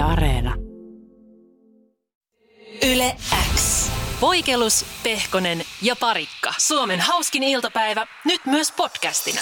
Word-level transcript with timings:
Yle 0.00 0.08
Areena. 0.08 0.54
Yle 2.92 3.16
X. 3.54 3.90
Voikelus, 4.20 4.86
Pehkonen 5.02 5.62
ja 5.82 5.96
Parikka. 6.00 6.54
Suomen 6.58 7.00
hauskin 7.00 7.42
iltapäivä, 7.42 8.06
nyt 8.24 8.40
myös 8.46 8.72
podcastina. 8.72 9.40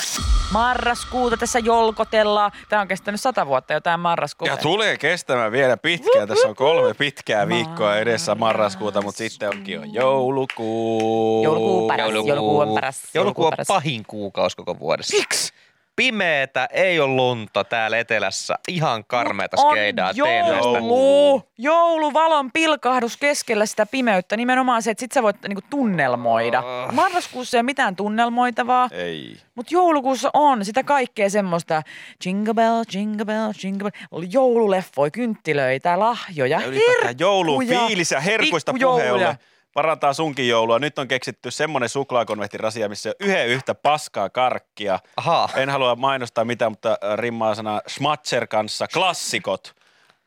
Marraskuuta 0.52 1.36
tässä 1.36 1.58
jolkotellaan. 1.58 2.52
Tämä 2.68 2.82
on 2.82 2.88
kestänyt 2.88 3.20
sata 3.20 3.46
vuotta 3.46 3.72
jo 3.72 3.80
tämä 3.80 3.96
marraskuu. 3.96 4.48
Ja 4.48 4.56
tulee 4.56 4.96
kestämään 4.96 5.52
vielä 5.52 5.76
pitkään. 5.76 6.28
Tässä 6.28 6.48
on 6.48 6.54
kolme 6.56 6.94
pitkää 6.94 7.48
viikkoa 7.48 7.96
edessä 7.96 8.34
marraskuuta, 8.34 9.02
mutta 9.02 9.18
sitten 9.18 9.48
onkin 9.48 9.74
jo 9.74 9.82
joulukuu. 9.92 11.44
Joulukuu 11.44 11.88
paras, 11.88 12.10
joulukuu 12.10 12.58
on 12.58 12.74
paras. 12.74 13.02
Joulukuu 13.14 13.44
on 13.44 13.50
paras. 13.50 13.66
pahin 13.66 14.04
kuukausi 14.06 14.56
koko 14.56 14.78
vuodessa. 14.78 15.16
Miksi? 15.16 15.52
Pimeetä, 15.98 16.68
ei 16.72 17.00
ole 17.00 17.14
lunta 17.14 17.64
täällä 17.64 17.98
etelässä. 17.98 18.54
Ihan 18.68 19.04
karmeita 19.04 19.56
on 19.60 19.72
skeidaa 19.72 20.14
teenyöstä. 20.14 20.78
joulu, 20.78 21.42
jouluvalon 21.58 22.52
pilkahdus 22.52 23.16
keskellä 23.16 23.66
sitä 23.66 23.86
pimeyttä. 23.86 24.36
Nimenomaan 24.36 24.82
se, 24.82 24.90
että 24.90 25.00
sit 25.00 25.12
sä 25.12 25.22
voit 25.22 25.36
niinku 25.42 25.62
tunnelmoida. 25.70 26.58
Ah. 26.58 26.92
Marraskuussa 26.92 27.56
ei 27.56 27.58
ole 27.58 27.64
mitään 27.64 27.96
tunnelmoitavaa. 27.96 28.88
Ei. 28.92 29.36
Mutta 29.54 29.74
joulukuussa 29.74 30.30
on 30.34 30.64
sitä 30.64 30.82
kaikkea 30.82 31.30
semmoista 31.30 31.82
jingle 32.26 32.54
bell, 32.54 32.84
jingle 32.94 33.24
bell, 33.24 33.52
jingle 33.64 33.90
bell, 33.90 34.24
joululeffoja, 34.30 35.10
kynttilöitä, 35.10 35.98
lahjoja, 35.98 36.60
Ja 36.60 36.66
ylipäätään 36.66 37.14
joulun 37.18 37.62
herkkuja, 37.62 37.86
fiilis 37.86 38.10
ja 38.10 38.20
herkuista 38.20 38.72
pikkujouluja. 38.72 39.36
Parantaa 39.78 40.12
sunkin 40.12 40.48
joulua. 40.48 40.78
Nyt 40.78 40.98
on 40.98 41.08
keksitty 41.08 41.50
semmoinen 41.50 41.88
suklaakonvehtirasia, 41.88 42.88
missä 42.88 43.08
on 43.08 43.14
yhden 43.20 43.48
yhtä 43.48 43.74
paskaa 43.74 44.30
karkkia. 44.30 44.98
Ahaa. 45.16 45.48
En 45.56 45.70
halua 45.70 45.96
mainostaa 45.96 46.44
mitään, 46.44 46.72
mutta 46.72 46.98
rimmaa 47.16 47.54
sana 47.54 47.80
Schmatzer 47.88 48.46
kanssa. 48.46 48.88
Klassikot. 48.88 49.74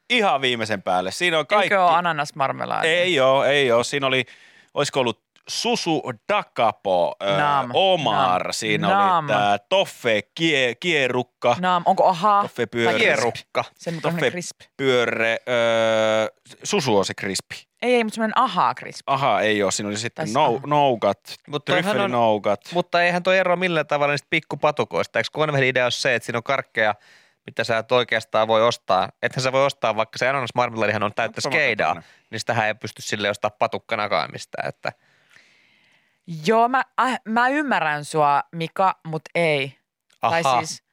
Ihan 0.09 0.41
viimeisen 0.41 0.81
päälle. 0.81 1.11
Siinä 1.11 1.39
on 1.39 1.47
kaikki. 1.47 1.65
Eikö 1.65 1.83
ole 1.83 1.91
ananasmarmelaadi? 1.91 2.87
Ei 2.87 3.19
oo, 3.19 3.43
ei 3.43 3.71
oo. 3.71 3.83
Siinä 3.83 4.07
oli, 4.07 4.25
olisiko 4.73 4.99
ollut 4.99 5.19
Susu 5.51 6.01
Dakapo, 6.33 7.15
äh, 7.23 7.37
Nam, 7.37 7.69
Omar, 7.73 8.43
nam, 8.43 8.53
siinä 8.53 8.87
nam. 8.87 9.25
oli 9.25 9.33
tää 9.33 9.57
Toffe 9.57 10.21
kie, 10.35 10.75
Kierukka, 10.75 11.55
Naam, 11.59 11.83
onko 11.85 12.07
ahaa? 12.07 12.41
Toffe 12.41 12.65
Pyörre, 12.65 12.99
Kierukka. 12.99 13.63
Se 13.75 13.91
nyt 13.91 14.05
on 14.05 14.11
Toffe 14.11 14.31
crisp. 14.31 14.59
Pyörre, 14.77 15.31
äh, 15.31 16.53
Susu 16.63 16.97
on 16.97 17.05
se 17.05 17.13
krispi. 17.13 17.55
Ei, 17.81 17.95
ei, 17.95 18.03
mutta 18.03 18.15
semmoinen 18.15 18.37
ahaa 18.37 18.75
crisp. 18.75 19.09
Aha, 19.09 19.41
ei 19.41 19.63
oo, 19.63 19.71
siinä 19.71 19.87
oli 19.87 19.97
sitten 19.97 20.27
siis 20.27 20.35
nou, 20.35 20.55
aha. 20.55 20.67
nougat, 20.67 21.19
tryffelinougat. 21.65 22.61
Mutta 22.73 23.03
eihän 23.03 23.23
tuo 23.23 23.33
ero 23.33 23.55
millään 23.55 23.87
tavalla 23.87 24.13
niistä 24.13 24.27
pikkupatukoista. 24.29 25.19
Eikö 25.19 25.29
konvehdin 25.31 25.69
idea 25.69 25.85
ole 25.85 25.91
se, 25.91 26.15
että 26.15 26.25
siinä 26.25 26.37
on 26.37 26.43
karkkeja, 26.43 26.95
mitä 27.45 27.63
sä 27.63 27.77
et 27.77 27.91
oikeastaan 27.91 28.47
voi 28.47 28.67
ostaa. 28.67 29.09
Ethän 29.21 29.43
sä 29.43 29.51
voi 29.51 29.65
ostaa, 29.65 29.95
vaikka 29.95 30.17
se 30.17 30.29
ananasmarmeladihan 30.29 31.03
on 31.03 31.13
täyttä 31.13 31.41
skeidaa, 31.41 32.01
niin 32.29 32.39
sitähän 32.39 32.67
ei 32.67 32.75
pysty 32.75 33.01
sille 33.01 33.29
ostaa 33.29 33.51
patukkanakaan 33.51 34.29
mistään. 34.31 34.69
Että 34.69 34.91
Joo, 36.45 36.67
mä, 36.67 36.83
äh, 37.01 37.19
mä 37.27 37.47
ymmärrän 37.47 38.05
sua, 38.05 38.43
Mika, 38.55 38.99
mutta 39.07 39.31
ei. 39.35 39.77
Tai 40.19 40.41
Ahaa. 40.45 40.65
siis, 40.65 40.83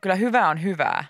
kyllä 0.00 0.14
hyvä 0.14 0.48
on 0.48 0.62
hyvää 0.62 1.04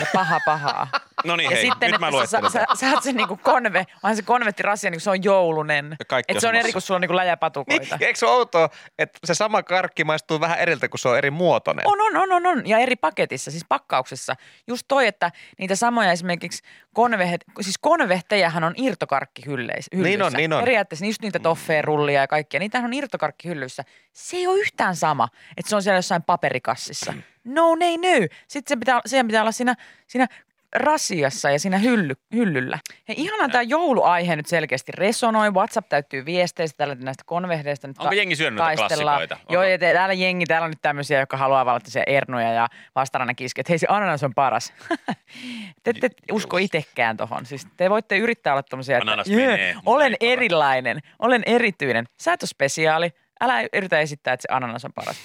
ja 0.00 0.06
paha 0.12 0.38
pahaa. 0.44 0.88
No 1.24 1.36
niin, 1.36 1.50
Ja 1.50 1.56
hei, 1.56 1.66
sitten, 1.66 1.90
nyt 1.90 2.00
mä 2.00 2.08
että 2.08 2.26
sä, 2.26 2.40
luettelen. 2.40 2.66
sä, 2.68 2.80
sä, 2.80 2.90
oot 2.94 3.02
se 3.02 3.12
niinku 3.12 3.36
konve, 3.36 3.86
onhan 4.02 4.16
se 4.16 4.22
konvettirasia, 4.22 4.90
niin 4.90 5.00
se 5.00 5.10
on 5.10 5.24
joulunen. 5.24 5.96
Että 6.28 6.40
se 6.40 6.48
on 6.48 6.54
eri, 6.54 6.72
kun 6.72 6.82
sulla 6.82 6.96
on 6.96 7.00
niinku 7.00 7.12
niin, 7.12 7.16
läjäpatukoita. 7.16 7.98
eikö 8.00 8.18
se 8.18 8.26
outoa, 8.26 8.68
että 8.98 9.18
se 9.24 9.34
sama 9.34 9.62
karkki 9.62 10.04
maistuu 10.04 10.40
vähän 10.40 10.58
eriltä, 10.58 10.88
kun 10.88 10.98
se 10.98 11.08
on 11.08 11.18
eri 11.18 11.30
muotoinen? 11.30 11.86
On, 11.88 12.00
on, 12.00 12.16
on, 12.16 12.32
on, 12.32 12.46
on. 12.46 12.66
Ja 12.66 12.78
eri 12.78 12.96
paketissa, 12.96 13.50
siis 13.50 13.64
pakkauksessa. 13.68 14.36
Just 14.66 14.84
toi, 14.88 15.06
että 15.06 15.30
niitä 15.58 15.74
samoja 15.74 16.12
esimerkiksi 16.12 16.62
konve, 16.94 17.38
siis 17.60 17.78
konvehtejähän 17.78 18.64
on 18.64 18.74
irtokarkkihylleissä. 18.76 19.96
Niin 19.96 20.22
on, 20.22 20.32
niin 20.32 20.52
on. 20.52 20.60
Periaatteessa 20.60 21.06
just 21.06 21.22
niitä 21.22 21.38
toffee-rullia 21.38 22.20
ja 22.20 22.28
kaikkia. 22.28 22.60
Niitähän 22.60 22.86
on 22.86 22.94
irtokarkkihyllyissä. 22.94 23.84
Se 24.12 24.36
ei 24.36 24.46
ole 24.46 24.58
yhtään 24.58 24.96
sama, 24.96 25.28
että 25.56 25.70
se 25.70 25.76
on 25.76 25.82
siellä 25.82 25.98
jossain 25.98 26.22
paperikassissa. 26.22 27.14
No, 27.44 27.74
ne 27.74 27.96
no. 27.96 28.26
Sitten 28.48 28.76
se 28.76 28.78
pitää, 28.78 29.00
siihen 29.06 29.26
pitää 29.26 29.42
olla 29.42 29.52
siinä, 29.52 29.74
siinä 30.06 30.26
rasiassa 30.74 31.50
ja 31.50 31.58
siinä 31.58 31.78
hylly, 31.78 32.14
hyllyllä. 32.34 32.78
Ja 33.08 33.14
ihanaa 33.16 33.48
tämä 33.48 33.62
jouluaihe 33.62 34.36
nyt 34.36 34.46
selkeästi 34.46 34.92
resonoi. 34.92 35.50
WhatsApp 35.50 35.88
täyttyy 35.88 36.24
viesteistä 36.24 36.76
tällä 36.76 36.94
näistä 36.94 37.24
konvehdeista. 37.26 37.88
Nyt 37.88 37.98
Onko 37.98 38.14
jengi 38.14 38.36
syönyt 38.36 38.60
klassikoita? 38.76 39.36
Joo, 39.48 39.62
ja 39.62 39.78
täällä 39.78 40.12
jengi, 40.12 40.46
täällä 40.46 40.64
on 40.64 40.70
nyt 40.70 40.82
tämmöisiä, 40.82 41.20
jotka 41.20 41.36
haluaa 41.36 41.66
valita 41.66 42.00
ernoja 42.06 42.52
ja 42.52 42.68
vastarannan 42.94 43.36
kisket. 43.36 43.68
Hei, 43.68 43.78
se 43.78 43.86
ananas 43.90 44.22
on 44.22 44.34
paras. 44.34 44.72
te 45.82 45.90
ette 45.90 46.10
usko 46.32 46.56
itsekään 46.56 47.16
tohon. 47.16 47.46
Siis 47.46 47.66
te 47.76 47.90
voitte 47.90 48.18
yrittää 48.18 48.52
olla 48.52 48.62
tommosia, 48.62 48.98
että 48.98 49.10
Ananas 49.10 49.28
"Jee, 49.28 49.46
menee, 49.46 49.76
olen 49.86 50.12
ei 50.12 50.18
paras." 50.18 50.32
erilainen, 50.32 51.00
olen 51.18 51.42
erityinen. 51.46 52.04
Sä 52.20 52.32
et 52.32 52.42
ole 52.42 52.48
spesiaali. 52.48 53.10
Älä 53.40 53.54
yritä 53.72 54.00
esittää, 54.00 54.34
että 54.34 54.42
se 54.42 54.54
ananas 54.54 54.84
on 54.84 54.92
paras. 54.92 55.16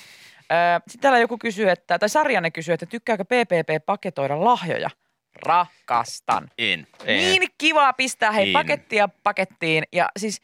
Sitten 0.87 1.01
täällä 1.01 1.19
joku 1.19 1.37
kysyy, 1.37 1.69
että, 1.69 1.99
tai 1.99 2.09
Sarjanne 2.09 2.51
kysyy, 2.51 2.73
että 2.73 2.85
tykkääkö 2.85 3.23
PPP 3.25 3.85
paketoida 3.85 4.43
lahjoja? 4.43 4.89
Rakastan. 5.35 6.49
En. 6.57 6.87
Niin 7.05 7.43
kivaa 7.57 7.93
pistää 7.93 8.31
hei 8.31 8.43
Niin. 8.45 8.53
pakettia 8.53 9.09
pakettiin 9.23 9.83
ja 9.91 10.09
siis 10.19 10.41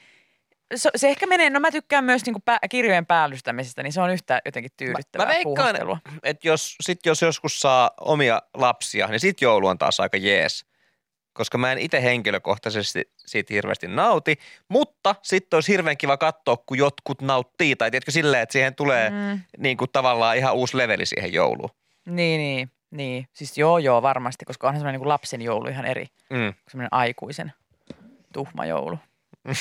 se, 0.76 0.90
se 0.96 1.10
ehkä 1.10 1.26
menee, 1.28 1.50
no 1.50 1.60
mä 1.60 1.72
tykkään 1.72 2.04
myös 2.04 2.26
niinku 2.26 2.40
pä, 2.46 2.60
kirjojen 2.70 3.06
päällystämisestä, 3.06 3.84
niin 3.84 3.94
se 3.94 4.02
on 4.02 4.10
yhtä 4.10 4.42
jotenkin 4.46 4.72
tyydyttävää 4.78 5.26
Mä 5.26 5.34
veikkaan, 5.34 5.56
puuhastelua. 5.56 5.98
että 6.24 6.48
jos, 6.48 6.76
sit 6.82 7.06
jos 7.06 7.22
joskus 7.22 7.60
saa 7.60 7.92
omia 8.02 8.42
lapsia, 8.54 9.08
niin 9.08 9.20
sit 9.20 9.42
joulu 9.42 9.68
on 9.68 9.78
taas 9.78 10.00
aika 10.00 10.18
jees. 10.18 10.66
Koska 11.34 11.58
mä 11.58 11.72
en 11.72 11.78
itse 11.78 12.04
henkilökohtaisesti 12.04 13.12
siitä 13.18 13.54
hirveästi 13.54 13.88
nauti, 13.88 14.40
mutta 14.68 15.16
sitten 15.22 15.58
olisi 15.58 15.72
hirveän 15.72 15.98
kiva 15.98 16.18
katsoa, 16.18 16.58
kun 16.66 16.78
jotkut 16.78 17.22
nauttii. 17.22 17.76
Tai 17.76 17.92
tiedätkö 17.92 18.12
silleen, 18.12 18.44
että 18.44 18.54
siihen 18.54 18.76
tulee 18.76 19.10
Mm. 19.10 19.40
niin 19.58 19.78
kuin 19.78 19.92
tavallaan 19.92 20.38
ihan 20.38 20.56
uusi 20.56 20.78
leveli 20.78 21.06
siihen 21.06 21.34
jouluun. 21.34 21.70
Niin, 22.06 22.38
niin, 22.40 22.72
niin. 22.92 23.28
Siis 23.34 23.58
joo, 23.58 23.78
joo, 23.78 24.02
varmasti, 24.02 24.46
koska 24.46 24.68
onhan 24.68 24.80
semmoinen 24.80 25.02
niin 25.02 25.08
lapsen 25.10 25.42
joulu 25.42 25.68
ihan 25.70 25.86
eri 25.86 26.06
Mm. 26.30 26.54
kuin 26.54 26.56
semmoinen 26.72 26.90
aikuisen 26.94 27.54
tuhma 28.34 28.66
joulu. 28.66 28.98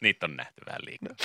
Niitä 0.00 0.26
on 0.26 0.36
nähty 0.36 0.62
vähän 0.66 0.80
liikaa. 0.84 1.16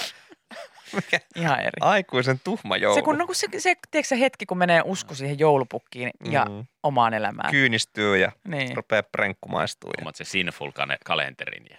Ihan 1.35 1.59
eri. 1.59 1.71
Aikuisen 1.81 2.39
tuhma 2.43 2.77
joulu. 2.77 2.95
Se, 2.95 3.01
kun, 3.01 3.17
no, 3.17 3.25
kun 3.25 3.35
se, 3.35 3.47
se, 3.57 3.75
tiedätkö, 3.91 4.07
se 4.07 4.19
hetki, 4.19 4.45
kun 4.45 4.57
menee 4.57 4.81
usko 4.85 5.15
siihen 5.15 5.39
joulupukkiin 5.39 6.11
ja 6.31 6.45
Mm. 6.45 6.65
omaan 6.83 7.13
elämään. 7.13 7.51
Kyynistyy 7.51 8.17
ja 8.17 8.31
Niin. 8.47 8.75
rupeaa 8.75 9.03
prenkkumaistuu. 9.03 9.89
Ja... 9.97 10.01
Omat 10.01 10.15
se 10.15 10.23
Sinful 10.23 10.71
kalenterin. 11.05 11.65
Ja, 11.69 11.77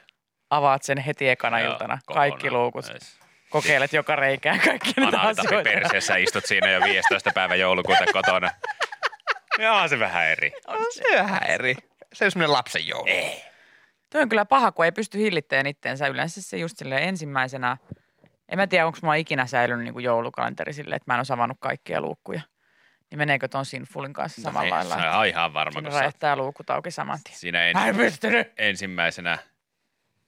Avaat 0.50 0.82
sen 0.82 0.98
heti 0.98 1.28
ekana 1.28 1.60
Joo, 1.60 1.72
iltana. 1.72 1.98
kokonaan. 2.06 2.30
Kaikki 2.30 2.50
luukut. 2.50 2.88
Yes. 2.92 3.18
Kokeilet 3.50 3.92
joka 3.92 4.16
reikään 4.16 4.60
kaikki 4.60 4.92
niitä 4.96 5.20
asioita. 5.20 5.70
perseessä, 5.70 6.16
istut 6.16 6.46
siinä 6.46 6.70
jo 6.70 6.80
15. 6.80 7.30
päivä 7.34 7.54
joulukuuta 7.54 8.04
kotona. 8.12 8.50
Joo, 9.58 9.88
se 9.88 9.98
vähän 9.98 10.26
eri. 10.26 10.52
On 10.66 10.78
se 10.90 11.04
vähän 11.14 11.42
eri. 11.48 11.74
Se 12.12 12.24
on 12.24 12.30
semmoinen 12.30 12.52
lapsen 12.52 12.86
joulu. 12.88 13.06
Ei. 13.06 13.42
Toi 14.10 14.22
on 14.22 14.28
kyllä 14.28 14.44
paha, 14.44 14.72
kun 14.72 14.84
ei 14.84 14.92
pysty 14.92 15.18
hillittämään 15.18 15.66
itteensä. 15.66 16.06
Yleensä 16.06 16.42
se 16.42 16.56
just 16.56 16.82
ensimmäisenä, 17.00 17.76
en 18.48 18.58
mä 18.58 18.66
tiedä, 18.66 18.86
onko 18.86 18.98
mulla 19.02 19.14
ikinä 19.14 19.46
säilynyt 19.46 19.84
niin 19.84 19.92
kuin 19.92 20.04
joulukalenteri 20.04 20.72
silleen, 20.72 20.96
että 20.96 21.12
mä 21.12 21.14
en 21.14 21.20
ole 21.30 21.34
avannut 21.34 21.58
kaikkia 21.60 22.00
luukkuja. 22.00 22.40
Niin 23.10 23.18
meneekö 23.18 23.48
ton 23.48 23.66
Sinfulin 23.66 24.12
kanssa 24.12 24.42
samalla 24.42 24.74
lailla? 24.74 24.94
Se 25.00 25.08
on 25.08 25.26
ihan 25.26 25.54
varma, 25.54 25.82
kun 25.82 25.92
sä 25.92 25.98
räjähtää 25.98 26.36
luukut 26.36 26.70
auki 26.70 26.90
saman 26.90 27.18
tien. 27.24 27.38
siinä 27.38 27.64
en, 27.64 27.76
Mä 27.76 27.84
ensimmäisenä 28.58 29.38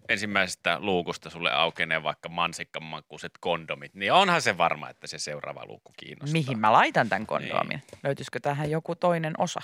ensimmäisestä 0.08 0.76
luukusta 0.80 1.30
sulle 1.30 1.52
aukenee 1.52 2.02
vaikka 2.02 2.28
mansikkamakkuiset 2.28 3.32
kondomit, 3.40 3.94
niin 3.94 4.12
onhan 4.12 4.42
se 4.42 4.58
varma, 4.58 4.90
että 4.90 5.06
se 5.06 5.18
seuraava 5.18 5.66
luukku 5.66 5.92
kiinnostaa. 5.96 6.32
Mihin 6.32 6.58
mä 6.58 6.72
laitan 6.72 7.08
tämän 7.08 7.26
kondoomin? 7.26 7.68
Niin. 7.68 8.00
Löytyisikö 8.02 8.40
tähän 8.40 8.70
joku 8.70 8.94
toinen 8.94 9.34
osa? 9.38 9.60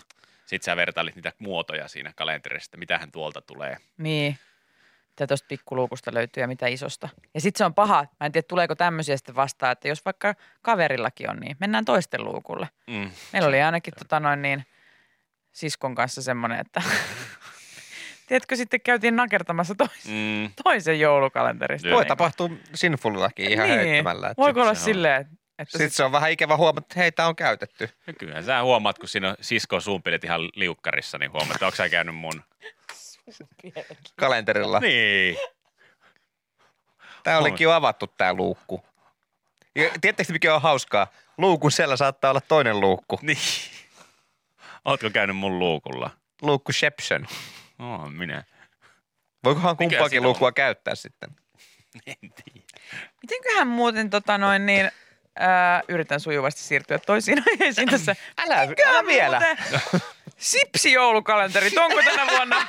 Sitten 0.46 0.64
sä 0.64 0.76
vertailit 0.76 1.14
niitä 1.14 1.32
muotoja 1.38 1.88
siinä 1.88 2.12
kalenterissa, 2.16 2.68
että 2.68 2.76
mitähän 2.76 3.12
tuolta 3.12 3.40
tulee. 3.42 3.76
Niin. 3.98 4.38
Mitä 5.14 5.26
tuosta 5.26 5.46
pikkuluukusta 5.48 6.14
löytyy 6.14 6.42
ja 6.42 6.48
mitä 6.48 6.66
isosta. 6.66 7.08
Ja 7.34 7.40
sitten 7.40 7.58
se 7.58 7.64
on 7.64 7.74
paha. 7.74 8.06
Mä 8.20 8.26
en 8.26 8.32
tiedä, 8.32 8.46
tuleeko 8.48 8.74
tämmöisiä 8.74 9.16
sitten 9.16 9.34
vastaan, 9.34 9.72
että 9.72 9.88
jos 9.88 10.04
vaikka 10.04 10.34
kaverillakin 10.62 11.30
on, 11.30 11.36
niin 11.36 11.56
mennään 11.60 11.84
toisten 11.84 12.24
luukulle. 12.24 12.68
Mm. 12.86 13.10
Meillä 13.32 13.48
oli 13.48 13.62
ainakin 13.62 13.94
tota 13.98 14.20
noin 14.20 14.42
niin, 14.42 14.64
siskon 15.52 15.94
kanssa 15.94 16.22
semmoinen, 16.22 16.60
että 16.60 16.82
tiedätkö, 18.28 18.56
sitten 18.56 18.80
käytiin 18.80 19.16
nakertamassa 19.16 19.74
toisen, 19.74 20.12
Mm. 20.12 20.50
toisen 20.64 21.00
joulukalenterista. 21.00 21.88
Voi 21.90 22.00
Niin 22.02 22.08
tapahtua 22.08 22.50
Sinfulillakin 22.74 23.52
ihan 23.52 23.68
niin. 23.68 23.80
heittämällä. 23.80 24.26
että 24.30 24.42
Voiko 24.42 24.60
sit 24.60 24.62
olla 24.62 24.74
se 24.74 24.80
on- 24.80 24.84
silleen, 24.84 25.20
että, 25.20 25.34
että 25.58 25.78
Sitten 25.78 25.90
se 25.90 26.04
on 26.04 26.12
vähän 26.12 26.30
ikävä 26.30 26.56
huomata, 26.56 26.84
että 26.84 27.00
hei, 27.00 27.12
tämä 27.12 27.28
on 27.28 27.36
käytetty 27.36 27.88
Ja 28.06 28.12
kyllähän 28.12 28.44
sä 28.44 28.62
huomaat, 28.62 28.98
kun 28.98 29.08
siinä 29.08 29.28
on 29.30 29.36
sisko 29.40 29.80
suumpilet 29.80 30.24
ihan 30.24 30.40
liukkarissa, 30.54 31.18
niin 31.18 31.32
huomaat, 31.32 31.50
että 31.50 31.66
onko 31.66 31.76
sä 31.76 31.88
käynyt 31.88 32.14
mun. 32.14 32.42
Kalenterilla. 34.16 34.80
Niin. 34.80 35.36
Tämä 37.22 37.38
olikin 37.38 37.64
jo 37.64 37.72
avattu 37.72 38.06
tämä 38.06 38.34
luukku. 38.34 38.84
Ja 39.74 39.90
tiedättekö, 40.00 40.32
mikä 40.32 40.54
on 40.54 40.62
hauskaa? 40.62 41.06
Luukun 41.38 41.72
siellä 41.72 41.96
saattaa 41.96 42.30
olla 42.30 42.40
toinen 42.40 42.80
luukku. 42.80 43.18
Niin. 43.22 43.38
Ootko 44.84 45.10
käynyt 45.10 45.36
mun 45.36 45.58
luukulla? 45.58 46.10
luukkuception. 46.42 47.26
Oh, 47.78 48.10
minä. 48.10 48.44
Voikohan 49.44 49.76
kumpaakin 49.76 50.10
siinä 50.10 50.20
on? 50.20 50.28
luukua 50.28 50.52
käyttää 50.52 50.94
sitten? 50.94 51.30
En 52.06 52.16
tiedä. 52.20 52.66
Mitenköhän 53.22 53.68
muuten 53.68 54.10
tota 54.10 54.38
noin 54.38 54.66
niin, 54.66 54.90
ää, 55.38 55.82
yritän 55.88 56.20
sujuvasti 56.20 56.60
siirtyä 56.60 56.98
toisiin 56.98 57.42
aiheisiin 57.52 57.88
tässä. 57.88 58.16
Älä, 58.46 58.56
älä 58.86 59.06
vielä. 59.06 59.40
muuten 59.40 60.00
Sipsi-joulukalenterit, 60.38 61.78
onko 61.78 62.02
tänä 62.02 62.26
vuonna? 62.30 62.66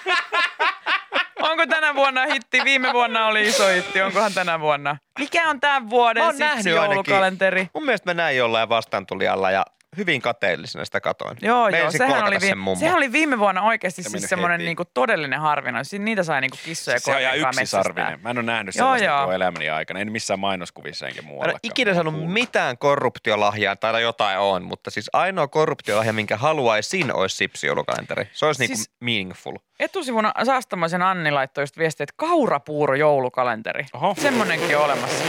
Onko 1.50 1.66
tänä 1.68 1.96
vuonna 1.96 2.26
hitti? 2.26 2.62
Viime 2.64 2.94
vuonna 2.94 3.26
oli 3.28 3.48
iso 3.48 3.68
hitti, 3.68 4.02
onkohan 4.02 4.34
tänä 4.34 4.60
vuonna? 4.60 4.98
Mikä 5.20 5.50
on 5.50 5.60
tämän 5.60 5.90
vuoden 5.90 6.24
oon 6.24 6.38
nähnyt 6.38 6.64
Sipsi-joulukalenteri? 6.64 7.70
Mun 7.74 7.86
mielestä 7.86 8.10
mä 8.10 8.14
näin 8.14 8.38
jollain 8.38 8.70
vastaantulijalla 8.70 9.52
ja 9.52 9.66
hyvin 9.98 10.22
kateellisena 10.22 10.86
sitä 10.86 11.02
katoin. 11.02 11.38
Joo, 11.42 11.70
joo, 11.70 11.92
sehän 11.92 12.24
oli, 12.28 12.40
sen 12.40 12.50
vi- 12.50 12.56
mummo. 12.56 12.80
sehän 12.80 12.96
oli 12.98 13.12
viime 13.12 13.40
vuonna 13.40 13.62
oikeasti 13.62 14.04
Se 14.04 14.10
siis 14.10 14.24
semmoinen 14.30 14.60
heti. 14.60 14.66
niinku 14.66 14.84
todellinen 14.94 15.40
harvinaisuus. 15.40 16.02
Niitä 16.02 16.24
sai 16.24 16.42
niinku 16.42 16.58
kissoja 16.66 16.98
koirien 17.06 17.42
kanssa 17.42 17.62
yksisarvinen. 17.62 18.06
metsästää. 18.06 18.24
Mä 18.24 18.30
en 18.30 18.38
ole 18.38 18.46
nähnyt 18.46 18.76
Joo, 18.76 18.84
sellaista 18.86 19.06
joo. 19.06 19.20
koko 19.20 19.32
elämäni 19.32 19.70
aikana. 19.70 20.00
En 20.00 20.12
missään 20.12 20.40
mainoskuvissa 20.40 21.08
enkä 21.08 21.22
Mä 21.22 21.26
en 21.28 21.34
muualla. 21.34 21.52
ole 21.54 21.60
ikinä 21.64 21.94
saanut 21.94 22.32
mitään 22.32 22.78
korruptiolahjaa, 22.78 23.76
tai 23.76 24.02
jotain 24.02 24.40
on, 24.40 24.64
mutta 24.64 24.92
siis 24.92 25.10
ainoa 25.14 25.48
korruptiolahja, 25.48 26.14
minkä 26.14 26.38
haluaisin, 26.38 27.14
olisi 27.16 27.36
sipsijoulukalenteri. 27.38 28.30
Se 28.34 28.46
olisi 28.46 28.68
Siis- 28.68 28.80
niinku 28.80 28.94
meaningful. 29.00 29.56
Etusivuna 29.80 30.32
Saastamoisen 30.44 31.02
Anni 31.02 31.32
laittoi 31.32 31.62
just 31.62 31.78
viestiä, 31.78 32.04
että 32.04 32.14
kaurapuuro 32.18 32.96
joulukalenteri. 32.96 33.86
Oho. 33.94 34.16
Semmonenkin 34.22 34.78
on 34.78 34.84
olemassa. 34.86 35.24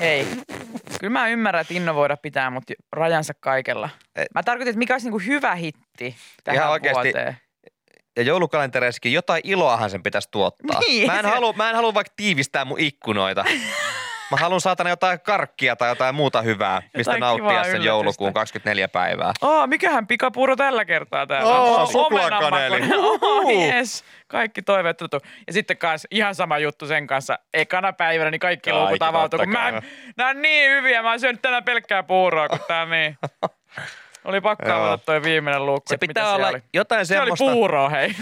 Hei. 0.00 0.26
Kyllä 1.04 1.20
mä 1.20 1.28
ymmärrän, 1.28 1.60
että 1.60 1.74
innovoida 1.74 2.16
pitää, 2.16 2.50
mutta 2.50 2.72
rajansa 2.92 3.32
kaikella. 3.40 3.88
Et- 4.16 4.28
Mä 4.34 4.42
tarkoitin, 4.42 4.70
että 4.70 4.78
mikä 4.78 4.94
olisi 4.94 5.06
niinku 5.06 5.18
hyvä 5.18 5.54
hitti 5.54 6.16
tähän 6.44 6.56
Ihan 6.56 6.70
oikeasti 6.70 7.02
vuoteen. 7.02 7.36
Ja 8.16 8.22
joulukalentereissakin 8.22 9.12
jotain 9.12 9.40
iloahan 9.44 9.90
sen 9.90 10.02
pitäisi 10.02 10.28
tuottaa. 10.30 10.80
Niin, 10.86 11.06
mä, 11.06 11.18
en 11.18 11.26
halua, 11.26 11.52
mä 11.52 11.70
en 11.70 11.76
halua 11.76 11.94
vaikka 11.94 12.12
tiivistää 12.16 12.64
mun 12.64 12.80
ikkunoita. 12.80 13.44
Mä 14.34 14.38
haluan 14.40 14.60
saatana 14.60 14.90
jotain 14.90 15.20
karkkia 15.20 15.76
tai 15.76 15.88
jotain 15.88 16.14
muuta 16.14 16.42
hyvää, 16.42 16.82
mistä 16.82 16.98
Jotain 16.98 17.20
nauttia 17.20 17.48
sen 17.48 17.58
yllätystä. 17.58 17.86
joulukuun 17.86 18.32
24 18.32 18.88
päivää. 18.88 19.32
Oh, 19.40 19.66
mikähän 19.68 20.06
pikapuuro 20.06 20.56
tällä 20.56 20.84
kertaa 20.84 21.26
täällä? 21.26 21.52
Oo, 21.60 21.80
on? 21.80 21.86
suklaakaneeli. 21.86 22.80
Oh, 22.96 23.50
yes. 23.74 24.04
Kaikki 24.28 24.62
toiveet 24.62 24.96
tuttu. 24.96 25.20
Ja 25.46 25.52
sitten 25.52 25.78
kans 25.78 26.06
ihan 26.10 26.34
sama 26.34 26.58
juttu 26.58 26.86
sen 26.86 27.06
kanssa. 27.06 27.38
Ekana 27.54 27.92
päivänä 27.92 28.30
niin 28.30 28.38
kaikki, 28.40 28.70
Kaikki, 28.70 28.82
luukut 28.82 29.02
avautuu, 29.02 29.38
kun 29.38 29.48
mä, 29.48 29.82
nää 30.16 30.28
on 30.28 30.42
niin 30.42 30.70
hyviä. 30.70 31.02
Mä 31.02 31.10
oon 31.10 31.20
syönyt 31.20 31.42
tänään 31.42 31.64
pelkkää 31.64 32.02
puuroa, 32.02 32.48
kun 32.48 32.58
tää 32.68 32.86
niin. 32.86 33.18
Oli 34.24 34.40
pakko 34.40 34.72
avata 34.72 34.98
toi 35.06 35.22
viimeinen 35.22 35.66
luukku. 35.66 35.88
Se 35.88 35.98
pitää 35.98 36.34
olla 36.34 36.48
oli. 36.48 36.62
jotain 36.74 37.06
Se 37.06 37.20
oli 37.20 37.26
semmoista, 37.26 37.44
puuroa, 37.44 37.88
hei. 37.88 38.12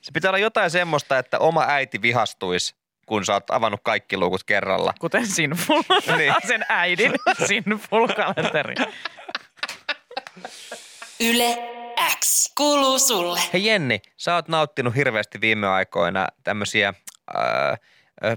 se 0.00 0.10
pitää 0.14 0.28
olla 0.30 0.38
jotain 0.38 0.70
semmoista, 0.70 1.18
että 1.18 1.38
oma 1.38 1.64
äiti 1.68 2.02
vihastuisi, 2.02 2.74
kun 3.06 3.24
sä 3.24 3.32
oot 3.32 3.50
avannut 3.50 3.80
kaikki 3.84 4.16
luukut 4.16 4.44
kerralla. 4.44 4.92
Kuten 5.00 5.26
Sinful. 5.26 5.82
Niin. 6.16 6.34
Sen 6.48 6.64
äidin 6.68 7.12
Sinful-kalenteri. 7.46 8.74
Yle 11.20 11.58
X 12.20 12.52
kuuluu 12.56 12.98
sulle. 12.98 13.40
Hei 13.52 13.66
Jenni, 13.66 14.00
sä 14.16 14.34
oot 14.34 14.48
nauttinut 14.48 14.96
hirveästi 14.96 15.40
viime 15.40 15.68
aikoina 15.68 16.26
tämmöisiä 16.44 16.88
äh, 16.88 17.78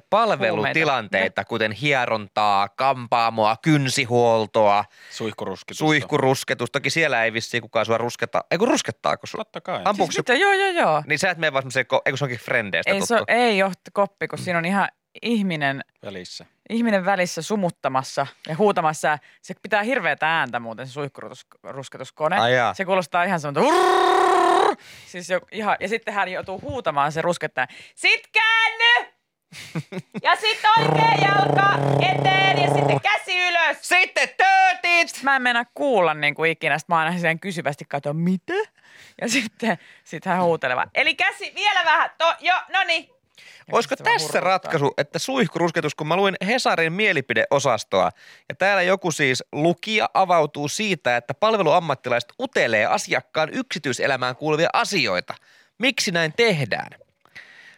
palvelutilanteita, 0.09 1.45
kuten 1.45 1.71
hierontaa, 1.71 2.69
kampaamoa, 2.69 3.55
kynsihuoltoa, 3.61 4.85
Suihkuruskitusta. 5.11 5.79
suihkurusketus. 5.85 6.71
Toki 6.71 6.89
siellä 6.89 7.23
ei 7.23 7.33
vissiin 7.33 7.61
kukaan 7.61 7.85
sua 7.85 7.97
rusketa. 7.97 8.43
Ei 8.51 8.57
kun 8.57 8.67
ruskettaako 8.67 9.27
sun? 9.27 9.37
Totta 9.37 9.61
kai. 9.61 9.81
Ampuuko 9.85 10.11
Siis 10.11 10.25
se? 10.27 10.33
mitä? 10.33 10.43
Joo, 10.43 10.53
joo, 10.53 10.69
joo. 10.69 11.03
Niin 11.07 11.19
sä 11.19 11.29
et 11.29 11.37
mene 11.37 11.53
vaan 11.53 11.61
semmoiseen, 11.61 11.85
ko- 11.93 12.01
ei 12.05 12.11
kun 12.11 12.17
se 12.17 12.23
onkin 12.25 12.39
frendeistä 12.39 12.91
Ei, 12.91 12.99
tuttu. 12.99 13.15
se, 13.17 13.23
ei 13.27 13.63
ole 13.63 13.71
koppi, 13.93 14.27
kun 14.27 14.39
siinä 14.39 14.57
on 14.59 14.65
ihan 14.65 14.89
ihminen 15.21 15.81
Välissä. 16.05 16.45
ihminen 16.69 17.05
välissä 17.05 17.41
sumuttamassa 17.41 18.27
ja 18.47 18.55
huutamassa. 18.57 19.17
Se 19.41 19.53
pitää 19.61 19.83
hirveätä 19.83 20.39
ääntä 20.39 20.59
muuten, 20.59 20.87
se 20.87 20.93
suihkurusketuskone. 20.93 22.37
Ai 22.39 22.55
jaa. 22.55 22.73
Se 22.73 22.85
kuulostaa 22.85 23.23
ihan 23.23 23.39
semmoista 23.39 23.73
Siis 25.07 25.29
jo, 25.29 25.39
ihan, 25.51 25.77
ja 25.79 25.87
sitten 25.87 26.13
hän 26.13 26.31
joutuu 26.31 26.61
huutamaan 26.61 27.11
se 27.11 27.21
ruskettaja. 27.21 27.67
Sit 27.95 28.21
käänny! 28.31 29.14
Ja 30.23 30.35
sitten 30.35 30.71
oikea 30.79 31.29
jalka 31.29 31.79
eteen 32.11 32.61
ja 32.61 32.73
sitten 32.73 33.01
käsi 33.01 33.39
ylös. 33.39 33.77
Sitten 33.81 34.29
töötit! 34.37 35.23
Mä 35.23 35.35
en 35.35 35.41
mennä 35.41 35.65
kuulla 35.73 36.13
niin 36.13 36.35
kuin 36.35 36.51
ikinä. 36.51 36.79
Sitten 36.79 36.95
mä 36.95 36.99
aina 36.99 37.19
sen 37.19 37.39
kysyvästi 37.39 37.85
katson, 37.85 38.17
mitä? 38.17 38.53
Ja 39.21 39.29
sitten 39.29 39.77
sit 40.03 40.25
hän 40.25 40.43
huuteleva. 40.43 40.85
Eli 40.95 41.15
käsi 41.15 41.51
vielä 41.55 41.85
vähän. 41.85 42.09
To, 42.17 42.35
jo, 42.39 42.53
no 42.69 42.83
niin. 42.83 43.09
Olisiko 43.71 43.95
tässä 43.95 44.27
hurruttaa. 44.27 44.41
ratkaisu, 44.41 44.93
että 44.97 45.19
suihkurusketus, 45.19 45.95
kun 45.95 46.07
mä 46.07 46.15
luin 46.15 46.35
Hesarin 46.47 46.93
mielipideosastoa, 46.93 48.11
ja 48.49 48.55
täällä 48.55 48.81
joku 48.81 49.11
siis 49.11 49.43
lukija 49.51 50.09
avautuu 50.13 50.67
siitä, 50.67 51.17
että 51.17 51.33
palveluammattilaiset 51.33 52.33
utelee 52.39 52.85
asiakkaan 52.85 53.49
yksityiselämään 53.49 54.35
kuuluvia 54.35 54.69
asioita. 54.73 55.33
Miksi 55.77 56.11
näin 56.11 56.33
tehdään? 56.33 57.04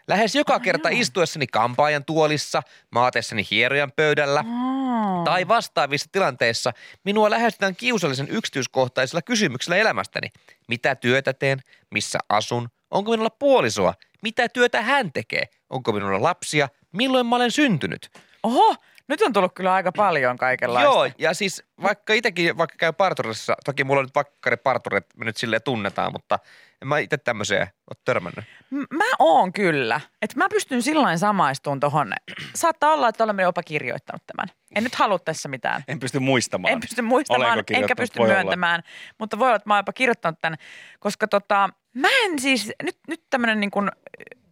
Lähes 0.07 0.35
joka 0.35 0.59
kerta 0.59 0.89
istuessani 0.89 1.47
kampaajan 1.47 2.05
tuolissa, 2.05 2.61
maatessani 2.91 3.47
hierojan 3.51 3.91
pöydällä 3.95 4.43
Aa. 4.47 5.23
tai 5.23 5.47
vastaavissa 5.47 6.09
tilanteissa 6.11 6.73
minua 7.03 7.29
lähestytään 7.29 7.75
kiusallisen 7.75 8.27
yksityiskohtaisilla 8.29 9.21
kysymyksillä 9.21 9.77
elämästäni. 9.77 10.27
Mitä 10.67 10.95
työtä 10.95 11.33
teen? 11.33 11.61
Missä 11.91 12.19
asun? 12.29 12.69
Onko 12.91 13.11
minulla 13.11 13.29
puolisoa? 13.29 13.93
Mitä 14.21 14.49
työtä 14.49 14.81
hän 14.81 15.11
tekee? 15.11 15.43
Onko 15.69 15.91
minulla 15.91 16.21
lapsia? 16.21 16.69
Milloin 16.91 17.25
mä 17.25 17.35
olen 17.35 17.51
syntynyt? 17.51 18.09
Oho, 18.43 18.75
nyt 19.07 19.21
on 19.21 19.33
tullut 19.33 19.53
kyllä 19.55 19.73
aika 19.73 19.91
paljon 19.91 20.37
kaikenlaista. 20.37 20.91
Joo, 20.93 21.09
ja 21.17 21.33
siis 21.33 21.63
vaikka 21.81 22.13
itsekin, 22.13 22.57
vaikka 22.57 22.75
käy 22.79 22.93
parturissa, 22.93 23.55
toki 23.65 23.83
mulla 23.83 23.99
on 23.99 24.05
nyt 24.05 24.15
vakkari 24.15 24.57
parturi, 24.57 24.97
että 24.97 25.17
me 25.17 25.25
nyt 25.25 25.37
silleen 25.37 25.61
tunnetaan, 25.61 26.11
mutta 26.11 26.39
en 26.81 26.87
mä 26.87 26.97
itse 26.99 27.17
tämmöiseen 27.17 27.61
ole 27.61 28.01
törmännyt. 28.05 28.45
M- 28.69 28.95
Mä 28.97 29.03
oon 29.19 29.53
kyllä. 29.53 30.01
Että 30.21 30.37
mä 30.37 30.49
pystyn 30.49 30.81
sillain 30.81 31.19
samaistumaan 31.19 31.79
tohon. 31.79 32.13
Saattaa 32.55 32.93
olla, 32.93 33.09
että 33.09 33.23
olemme 33.23 33.43
jopa 33.43 33.63
kirjoittanut 33.63 34.23
tämän. 34.27 34.47
En 34.75 34.83
nyt 34.83 34.95
halua 34.95 35.19
tässä 35.19 35.49
mitään. 35.49 35.83
En 35.87 35.99
pysty 35.99 36.19
muistamaan. 36.19 36.73
En 36.73 36.79
pysty 36.79 37.01
muistamaan, 37.01 37.63
enkä 37.73 37.95
pysty 37.95 38.19
Voi 38.19 38.25
olla. 38.25 38.33
myöntämään. 38.35 38.83
Mutta 39.19 39.39
voi 39.39 39.47
olla, 39.47 39.55
että 39.55 39.69
mä 39.69 39.73
oon 39.73 39.79
jopa 39.79 39.93
kirjoittanut 39.93 40.39
tämän. 40.41 40.57
Koska 40.99 41.27
tota, 41.27 41.69
mä 41.93 42.07
en 42.25 42.39
siis, 42.39 42.71
nyt, 42.83 42.97
nyt 43.07 43.21
tämmönen 43.29 43.59
niin 43.59 43.71
kuin, 43.71 43.91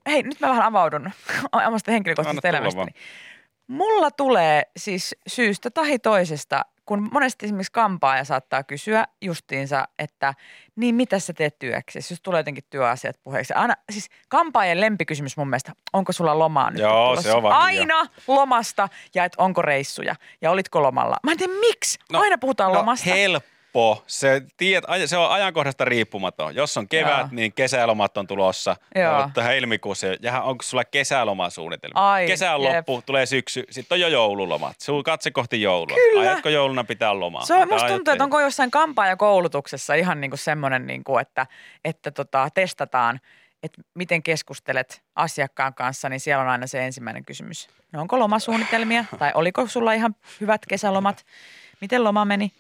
hei 0.08 0.24
nyt 0.24 0.40
mä 0.40 0.48
vähän 0.50 0.66
avaudun 0.66 1.12
omasta 1.68 1.92
henkilökohtaisesta 1.92 2.48
elämästäni. 2.48 2.92
Mulla 3.68 4.12
tulee 4.12 4.64
siis 4.78 5.16
syystä 5.28 5.70
tai 5.72 6.00
toisesta, 6.00 6.62
kun 6.86 7.10
monesti 7.14 7.46
esimerkiksi 7.46 7.72
kampaaja 7.72 8.24
saattaa 8.24 8.64
kysyä 8.64 9.06
justiinsa, 9.22 9.88
että 10.00 10.34
niin 10.76 10.96
mitä 10.96 11.20
sä 11.20 11.34
teet 11.34 11.60
työksesi, 11.60 12.14
jos 12.14 12.22
tulee 12.22 12.40
jotenkin 12.40 12.64
työasiat 12.70 13.16
puheeksi. 13.24 13.54
Aina, 13.54 13.74
siis 13.92 14.10
kampaajan 14.30 14.82
lempikysymys 14.82 15.38
mun 15.38 15.50
mielestä, 15.50 15.72
onko 15.94 16.12
sulla 16.12 16.40
lomaa 16.40 16.72
nyt 16.72 16.80
Joo, 16.82 17.08
tulossa? 17.10 17.30
se 17.30 17.34
on 17.36 17.44
vakio. 17.44 17.60
Aina 17.60 18.06
lomasta 18.28 18.90
ja 19.16 19.26
että 19.26 19.44
onko 19.44 19.62
reissuja 19.62 20.16
ja 20.42 20.52
olitko 20.52 20.82
lomalla. 20.84 21.18
Mä 21.24 21.32
en 21.32 21.38
tiedä 21.38 21.54
miksi, 21.54 22.00
No, 22.12 22.20
aina 22.20 22.38
puhutaan 22.38 22.72
no, 22.74 22.78
lomasta. 22.80 23.10
helppo. 23.10 23.50
Se, 24.08 24.42
tiedät, 24.58 24.84
aj- 24.90 25.08
se 25.08 25.18
on 25.18 25.32
ajankohdasta 25.32 25.86
riippumaton. 25.86 26.56
Jos 26.56 26.78
on 26.78 26.88
kevät, 26.88 27.18
Joo. 27.18 27.28
niin 27.32 27.54
kesälomat 27.54 28.18
on 28.18 28.28
tulossa. 28.28 28.76
Tähän 29.34 29.52
helmikuussa. 29.54 30.08
Ja 30.22 30.42
onko 30.42 30.64
sulla 30.64 30.84
kesälomasuunnitelma? 30.86 32.14
Ai, 32.14 32.28
Kesä 32.28 32.56
on 32.56 32.64
jep. 32.64 32.76
loppu, 32.76 33.04
tulee 33.06 33.26
syksy, 33.26 33.64
sitten 33.70 33.96
on 33.96 34.00
jo 34.00 34.08
joululomat. 34.08 34.82
Sun 34.82 35.04
katse 35.04 35.32
kohti 35.32 35.62
joulua. 35.62 35.96
Kyllä. 35.96 36.22
Ajatko 36.22 36.50
jouluna 36.50 36.84
pitää 36.84 37.20
lomaa? 37.20 37.46
Se 37.46 37.54
on, 37.54 37.68
musta 37.68 37.88
tuntuu, 37.88 38.12
että 38.12 38.24
onko 38.24 38.40
jossain 38.40 38.72
kampaajakoulutuksessa 38.72 39.94
ihan 39.94 40.22
niin 40.22 40.32
kuin 40.32 40.40
semmoinen, 40.40 40.88
niin 40.88 41.04
kuin, 41.04 41.22
että, 41.22 41.48
että 41.86 42.12
tota, 42.12 42.50
testataan, 42.54 43.20
että 43.64 43.82
miten 43.94 44.24
keskustelet 44.24 45.02
asiakkaan 45.16 45.74
kanssa, 45.74 46.10
niin 46.10 46.20
siellä 46.20 46.42
on 46.44 46.50
aina 46.50 46.68
se 46.68 46.86
ensimmäinen 46.86 47.26
kysymys. 47.26 47.68
No 47.92 48.02
onko 48.02 48.20
lomasuunnitelmia 48.20 49.06
tai 49.20 49.32
oliko 49.34 49.68
sulla 49.68 49.94
ihan 49.94 50.16
hyvät 50.42 50.62
kesälomat? 50.70 51.26
Miten 51.82 52.04
loma 52.04 52.26
meni? 52.26 52.52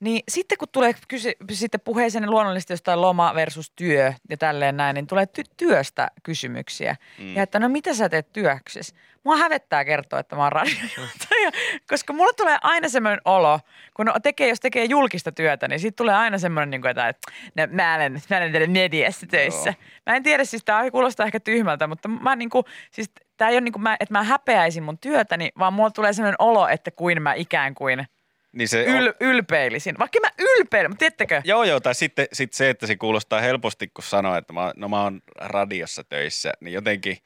Niin 0.00 0.22
sitten 0.28 0.58
kun 0.58 0.68
tulee 0.72 0.94
kysy, 1.08 1.32
sitten 1.52 1.80
puheeseen 1.80 2.22
niin 2.22 2.30
luonnollisesti 2.30 2.72
jostain 2.72 3.00
loma 3.00 3.34
versus 3.34 3.72
työ 3.76 4.12
ja 4.30 4.36
tälleen 4.36 4.76
näin, 4.76 4.94
niin 4.94 5.06
tulee 5.06 5.24
ty- 5.24 5.52
työstä 5.56 6.08
kysymyksiä. 6.22 6.96
Mm. 7.18 7.36
Ja 7.36 7.42
että 7.42 7.58
no 7.58 7.68
mitä 7.68 7.94
sä 7.94 8.08
teet 8.08 8.32
työksessä? 8.32 8.96
Mua 9.24 9.36
hävettää 9.36 9.84
kertoa, 9.84 10.18
että 10.18 10.36
mä 10.36 10.42
oon 10.42 10.52
radiojohtaja, 10.52 11.50
koska 11.90 12.12
mulla 12.12 12.32
tulee 12.32 12.58
aina 12.62 12.88
semmoinen 12.88 13.20
olo, 13.24 13.60
kun 13.94 14.12
tekee, 14.22 14.48
jos 14.48 14.60
tekee 14.60 14.84
julkista 14.84 15.32
työtä, 15.32 15.68
niin 15.68 15.80
siitä 15.80 15.96
tulee 15.96 16.14
aina 16.14 16.38
semmoinen, 16.38 16.70
niin 16.70 16.80
kuin, 16.80 16.90
että 16.90 17.32
no, 17.56 17.66
mä 17.70 17.94
olen, 17.94 18.12
mä 18.30 18.36
olen 18.36 18.52
täällä 18.52 18.68
mediassa 18.68 19.26
töissä. 19.26 19.70
Joo. 19.70 19.88
Mä 20.06 20.16
en 20.16 20.22
tiedä, 20.22 20.44
siis 20.44 20.64
tämä 20.64 20.90
kuulostaa 20.90 21.26
ehkä 21.26 21.40
tyhmältä, 21.40 21.86
mutta 21.86 22.08
mä 22.08 22.36
niin 22.36 22.50
kuin, 22.50 22.64
siis 22.90 23.10
tämä 23.36 23.48
ei 23.48 23.54
ole 23.54 23.60
niin 23.60 23.72
kuin, 23.72 23.82
mä, 23.82 23.96
että 24.00 24.14
mä 24.14 24.22
häpeäisin 24.22 24.82
mun 24.82 24.98
työtäni, 24.98 25.50
vaan 25.58 25.72
mulla 25.72 25.90
tulee 25.90 26.12
semmoinen 26.12 26.36
olo, 26.38 26.68
että 26.68 26.90
kuin 26.90 27.22
mä 27.22 27.34
ikään 27.34 27.74
kuin 27.74 28.06
Niin 28.52 28.68
se 28.68 28.84
Yl, 28.84 29.06
on, 29.06 29.14
ylpeilisin. 29.20 29.98
Vaikka 29.98 30.18
mä 30.22 30.28
ylpeilen, 30.38 30.90
mutta 30.90 30.98
tiedättekö? 30.98 31.42
Joo, 31.44 31.64
joo, 31.64 31.80
tai 31.80 31.94
sitten 31.94 32.26
sit 32.32 32.52
se, 32.52 32.70
että 32.70 32.86
se 32.86 32.96
kuulostaa 32.96 33.40
helposti, 33.40 33.88
kun 33.94 34.04
sanoo, 34.04 34.36
että 34.36 34.52
mä, 34.52 34.72
no 34.76 34.88
mä 34.88 35.02
oon 35.02 35.20
radiossa 35.40 36.04
töissä, 36.04 36.52
niin 36.60 36.74
jotenkin 36.74 37.16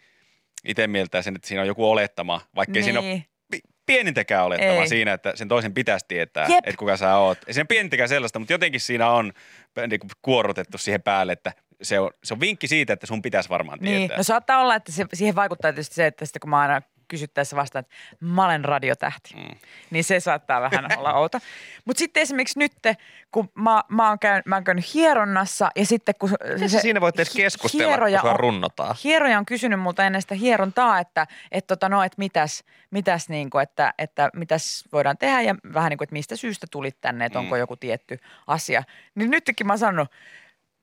itse 0.65 0.87
mieltää 0.87 1.23
sen, 1.23 1.37
että 1.37 1.49
siinä 1.49 1.61
on 1.61 1.67
joku 1.67 1.91
olettama, 1.91 2.41
vaikka 2.57 2.73
niin. 2.73 2.85
siinä 2.85 2.99
ole 3.01 3.09
Niin. 3.09 3.25
pi- 3.51 3.61
pienintäkään 3.87 4.45
olettama 4.45 4.81
Ei. 4.81 4.89
siinä, 4.89 5.13
että 5.13 5.33
sen 5.37 5.49
toisen 5.49 5.75
pitäisi 5.75 6.05
tietää, 6.09 6.47
Jep. 6.49 6.59
että 6.67 6.79
kuka 6.79 6.97
sä 6.97 7.17
oot. 7.17 7.39
Ei 7.47 7.55
siinä 7.55 7.65
pienintäkään 7.65 8.09
sellaista, 8.09 8.39
mutta 8.39 8.53
jotenkin 8.55 8.81
siinä 8.81 9.11
on 9.11 9.33
niin 9.89 10.01
kuin 10.01 10.11
kuorrutettu 10.23 10.79
siihen 10.79 11.03
päälle, 11.03 11.33
että 11.33 11.53
se 11.83 12.01
on, 12.01 12.11
se 12.25 12.35
on 12.35 12.41
vinkki 12.41 12.67
siitä, 12.69 12.93
että 12.93 13.07
sun 13.07 13.23
pitäisi 13.23 13.49
varmaan 13.49 13.79
Niin, 13.81 13.97
tietää. 13.99 14.17
no 14.17 14.23
saattaa 14.23 14.61
olla, 14.61 14.75
että 14.75 14.93
se, 14.93 15.05
siihen 15.15 15.35
vaikuttaa 15.35 15.73
tietysti 15.73 15.95
se, 15.95 16.07
että 16.07 16.25
sitten 16.25 16.41
kun 16.41 16.51
mä 16.51 16.61
aina 16.61 16.83
kysyttäessä 17.13 17.57
vastaan, 17.57 17.81
että 17.81 17.95
mä 18.21 18.45
olen 18.45 18.65
radiotähti, 18.65 19.35
mm. 19.35 19.57
niin 19.91 20.05
se 20.05 20.21
saattaa 20.21 20.61
vähän 20.61 20.87
olla 20.99 21.13
outo. 21.13 21.39
Mutta 21.85 21.99
sitten 21.99 22.23
esimerkiksi 22.23 22.59
nyt, 22.59 22.73
kun 23.33 23.51
mä, 23.55 23.83
mä, 23.89 24.09
oon 24.09 24.19
käyn, 24.19 24.43
mä 24.47 24.57
oon 24.57 24.65
käynyt 24.65 24.95
hieronnassa 24.95 25.71
ja 25.77 25.87
sitten 25.87 26.15
kun 26.19 26.31
Miten 26.53 26.71
sä 26.71 26.81
siinä 26.81 27.01
voit 27.01 27.15
edes 27.15 27.35
keskustella, 27.35 27.87
hieroja 27.89 28.21
kun 28.21 28.31
on- 28.31 28.41
runnotaan? 28.41 28.97
Hieroja 29.05 29.39
on 29.39 29.47
kysynyt 29.47 29.81
multa 29.81 30.05
ennen 30.07 30.23
sitä 30.23 30.35
hierontaa, 30.35 30.99
että 30.99 31.27
et 31.51 31.67
tota 31.67 31.89
no, 31.89 32.03
et 32.03 32.19
mitäs, 32.19 32.65
mitäs, 32.91 33.29
niinku, 33.29 33.59
että, 33.59 33.95
että 33.99 34.31
mitäs 34.35 34.85
voidaan 34.93 35.19
tehdä 35.19 35.41
ja 35.41 35.55
vähän 35.75 35.91
niin 35.91 35.99
kuin, 35.99 36.07
että 36.07 36.13
mistä 36.13 36.37
syystä 36.37 36.67
tulit 36.71 36.97
tänne, 37.01 37.25
että 37.25 37.39
onko 37.39 37.55
Mm. 37.55 37.61
joku 37.61 37.77
tietty 37.77 38.19
asia. 38.47 38.83
Niin 39.15 39.31
nytkin 39.31 39.67
mä 39.67 39.73
oon 39.73 39.79
sanonut, 39.79 40.09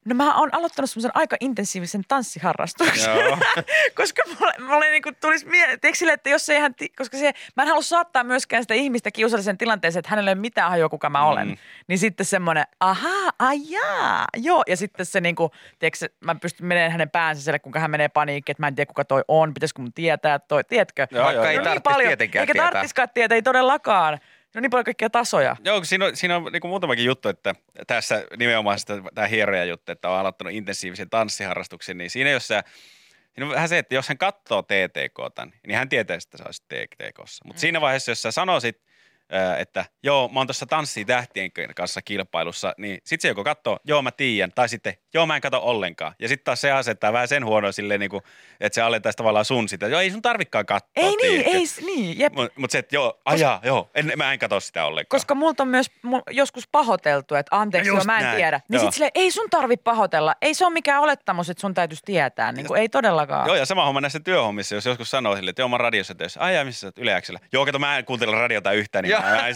no 0.05 0.15
mä 0.15 0.35
oon 0.35 0.49
aloittanut 0.55 0.89
semmoisen 0.89 1.11
aika 1.13 1.35
intensiivisen 1.39 2.01
tanssiharrastuksen. 2.07 3.15
Joo. 3.15 3.37
koska 3.97 4.21
mulle, 4.39 4.53
mulle 4.67 4.89
niinku 4.89 5.09
tulisi 5.21 5.45
mieleen, 5.45 5.79
tiedätkö 5.79 5.97
sille, 5.99 6.13
että 6.13 6.29
jos 6.29 6.49
ei 6.49 6.59
hän, 6.59 6.73
koska 6.97 7.17
se, 7.17 7.33
mä 7.55 7.63
en 7.63 7.69
halua 7.69 7.81
saattaa 7.81 8.23
myöskään 8.23 8.63
sitä 8.63 8.73
ihmistä 8.73 9.11
kiusalliseen 9.11 9.57
tilanteeseen, 9.57 9.99
että 9.99 10.09
hänellä 10.09 10.31
ei 10.31 10.33
ole 10.35 10.41
mitään 10.41 10.69
hajua, 10.69 10.89
kuka 10.89 11.09
mä 11.09 11.25
olen. 11.25 11.47
Mm. 11.47 11.57
Niin 11.87 11.99
sitten 11.99 12.25
semmoinen, 12.25 12.63
ahaa, 12.79 13.29
ajaa, 13.39 14.25
joo. 14.37 14.63
Ja 14.67 14.77
sitten 14.77 15.05
se 15.05 15.21
niinku, 15.21 15.51
tiedätkö, 15.79 15.97
se- 15.97 16.11
mä 16.19 16.35
pystyn 16.35 16.65
menemään 16.67 16.91
hänen 16.91 17.09
päänsä 17.09 17.41
siellä, 17.41 17.59
kuinka 17.59 17.79
hän 17.79 17.91
menee 17.91 18.09
paniikkiin, 18.09 18.53
että 18.53 18.63
mä 18.63 18.67
en 18.67 18.75
tiedä, 18.75 18.87
kuka 18.87 19.05
toi 19.05 19.21
on, 19.27 19.53
pitäisikö 19.53 19.81
mun 19.81 19.93
tietää 19.93 20.39
toi, 20.39 20.63
tiedätkö? 20.63 21.07
Joo, 21.11 21.23
Vaikka 21.25 21.41
joo, 21.41 21.51
ei. 21.51 21.57
No 21.57 21.63
tarvitsisi 21.63 22.07
tietenkään 22.07 22.43
eikä 22.43 22.53
tietää. 22.53 22.71
tarvitsisikaan 22.71 23.09
tietää, 23.13 23.35
ei 23.35 23.41
todellakaan. 23.41 24.19
No 24.55 24.61
niin 24.61 24.71
paljon 24.71 24.85
kaikkia 24.85 25.09
tasoja. 25.09 25.55
Joo, 25.63 25.83
siinä 25.83 26.05
on, 26.05 26.15
siinä 26.15 26.35
on 26.35 26.43
niin 26.51 26.67
muutamakin 26.67 27.05
juttu, 27.05 27.29
että 27.29 27.55
tässä 27.87 28.25
nimenomaan 28.37 28.79
sitä, 28.79 28.93
tämä 29.15 29.27
hieroja 29.27 29.65
juttu, 29.65 29.91
että 29.91 30.09
on 30.09 30.17
aloittanut 30.17 30.53
intensiivisen 30.53 31.09
tanssiharrastuksen, 31.09 31.97
niin 31.97 32.09
siinä 32.09 32.29
jos 32.29 32.47
sä, 32.47 32.63
siinä 33.33 33.45
on 33.45 33.53
vähän 33.53 33.69
se, 33.69 33.77
että 33.77 33.95
jos 33.95 34.07
hän 34.07 34.17
katsoo 34.17 34.61
TTKta, 34.61 35.47
niin 35.67 35.77
hän 35.77 35.89
tietää, 35.89 36.17
että 36.17 36.37
sä 36.37 36.43
olisit 36.45 36.65
TTKssa. 36.67 37.45
Mutta 37.45 37.59
siinä 37.59 37.81
vaiheessa, 37.81 38.11
jos 38.11 38.21
sä 38.21 38.31
sanoisit, 38.31 38.81
että 39.59 39.85
joo, 40.03 40.27
mä 40.33 40.39
oon 40.39 40.47
tuossa 40.47 40.65
tanssii 40.65 41.05
tähtien 41.05 41.51
kanssa 41.75 42.01
kilpailussa, 42.01 42.73
niin 42.77 42.99
sit 43.03 43.21
se 43.21 43.27
joko 43.27 43.43
katsoo, 43.43 43.79
joo 43.83 44.01
mä 44.01 44.11
tiedän, 44.11 44.51
tai 44.55 44.69
sitten 44.69 44.93
joo 45.13 45.25
mä 45.25 45.35
en 45.35 45.41
katso 45.41 45.59
ollenkaan. 45.63 46.13
Ja 46.19 46.27
sitten 46.27 46.45
taas 46.45 46.61
se 46.61 46.71
asettaa 46.71 47.13
vähän 47.13 47.27
sen 47.27 47.45
huonoa 47.45 47.71
silleen, 47.71 47.99
niin 47.99 48.09
kuin, 48.09 48.23
että 48.59 48.75
se 48.75 48.81
alettaisi 48.81 49.17
tavallaan 49.17 49.45
sun 49.45 49.69
sitä, 49.69 49.87
joo 49.87 49.99
ei 49.99 50.11
sun 50.11 50.21
tarvikaan 50.21 50.65
katsoa. 50.65 50.89
Ei 50.95 51.03
niin, 51.03 51.17
tiedätkö? 51.19 51.51
ei, 51.57 51.67
s- 51.67 51.81
niin, 51.81 52.19
jep. 52.19 52.33
Mutta 52.33 52.59
mut 52.59 52.71
se, 52.71 52.77
että 52.77 52.95
joo, 52.95 53.19
ajaa, 53.25 53.59
joo, 53.63 53.89
en, 53.95 54.11
mä 54.15 54.33
en 54.33 54.39
katso 54.39 54.59
sitä 54.59 54.85
ollenkaan. 54.85 55.19
Koska 55.19 55.35
multa 55.35 55.63
on 55.63 55.69
myös 55.69 55.91
mu- 56.07 56.21
joskus 56.31 56.67
pahoiteltu, 56.67 57.35
että 57.35 57.55
anteeksi, 57.57 57.89
Just 57.89 57.97
joo, 57.97 58.05
mä 58.05 58.17
en 58.17 58.23
näin. 58.23 58.35
tiedä. 58.37 58.61
Niin 58.69 58.75
Joo. 58.81 58.85
sit 58.85 58.93
sille, 58.93 59.11
ei 59.15 59.31
sun 59.31 59.49
tarvi 59.49 59.77
pahoitella. 59.77 60.35
Ei 60.41 60.53
se 60.53 60.65
ole 60.65 60.73
mikään 60.73 61.01
olettamus, 61.01 61.49
että 61.49 61.61
sun 61.61 61.73
täytyisi 61.73 62.03
tietää. 62.05 62.51
Niin 62.51 62.67
kuin, 62.67 62.81
ei 62.81 62.89
todellakaan. 62.89 63.47
Joo, 63.47 63.55
ja 63.55 63.65
sama 63.65 63.85
homma 63.85 64.01
näissä 64.01 64.19
työhommissa, 64.19 64.75
jos 64.75 64.85
joskus 64.85 65.11
sanoo 65.11 65.35
sille, 65.35 65.49
että 65.49 65.61
joo, 65.61 65.69
mä 65.69 65.77
radiossa 65.77 66.15
töissä. 66.15 66.39
Ai 66.39 66.55
jaa, 66.55 66.65
missä 66.65 66.79
sä 66.79 66.87
oot 66.87 66.97
Yleäksellä? 66.97 67.39
Joo, 67.51 67.65
kato, 67.65 67.79
mä 67.79 67.97
en 67.97 68.05
kuuntele 68.05 68.35
radiota 68.35 68.71
yhtään, 68.71 69.03
niin. 69.03 69.09
Mä. 69.21 69.47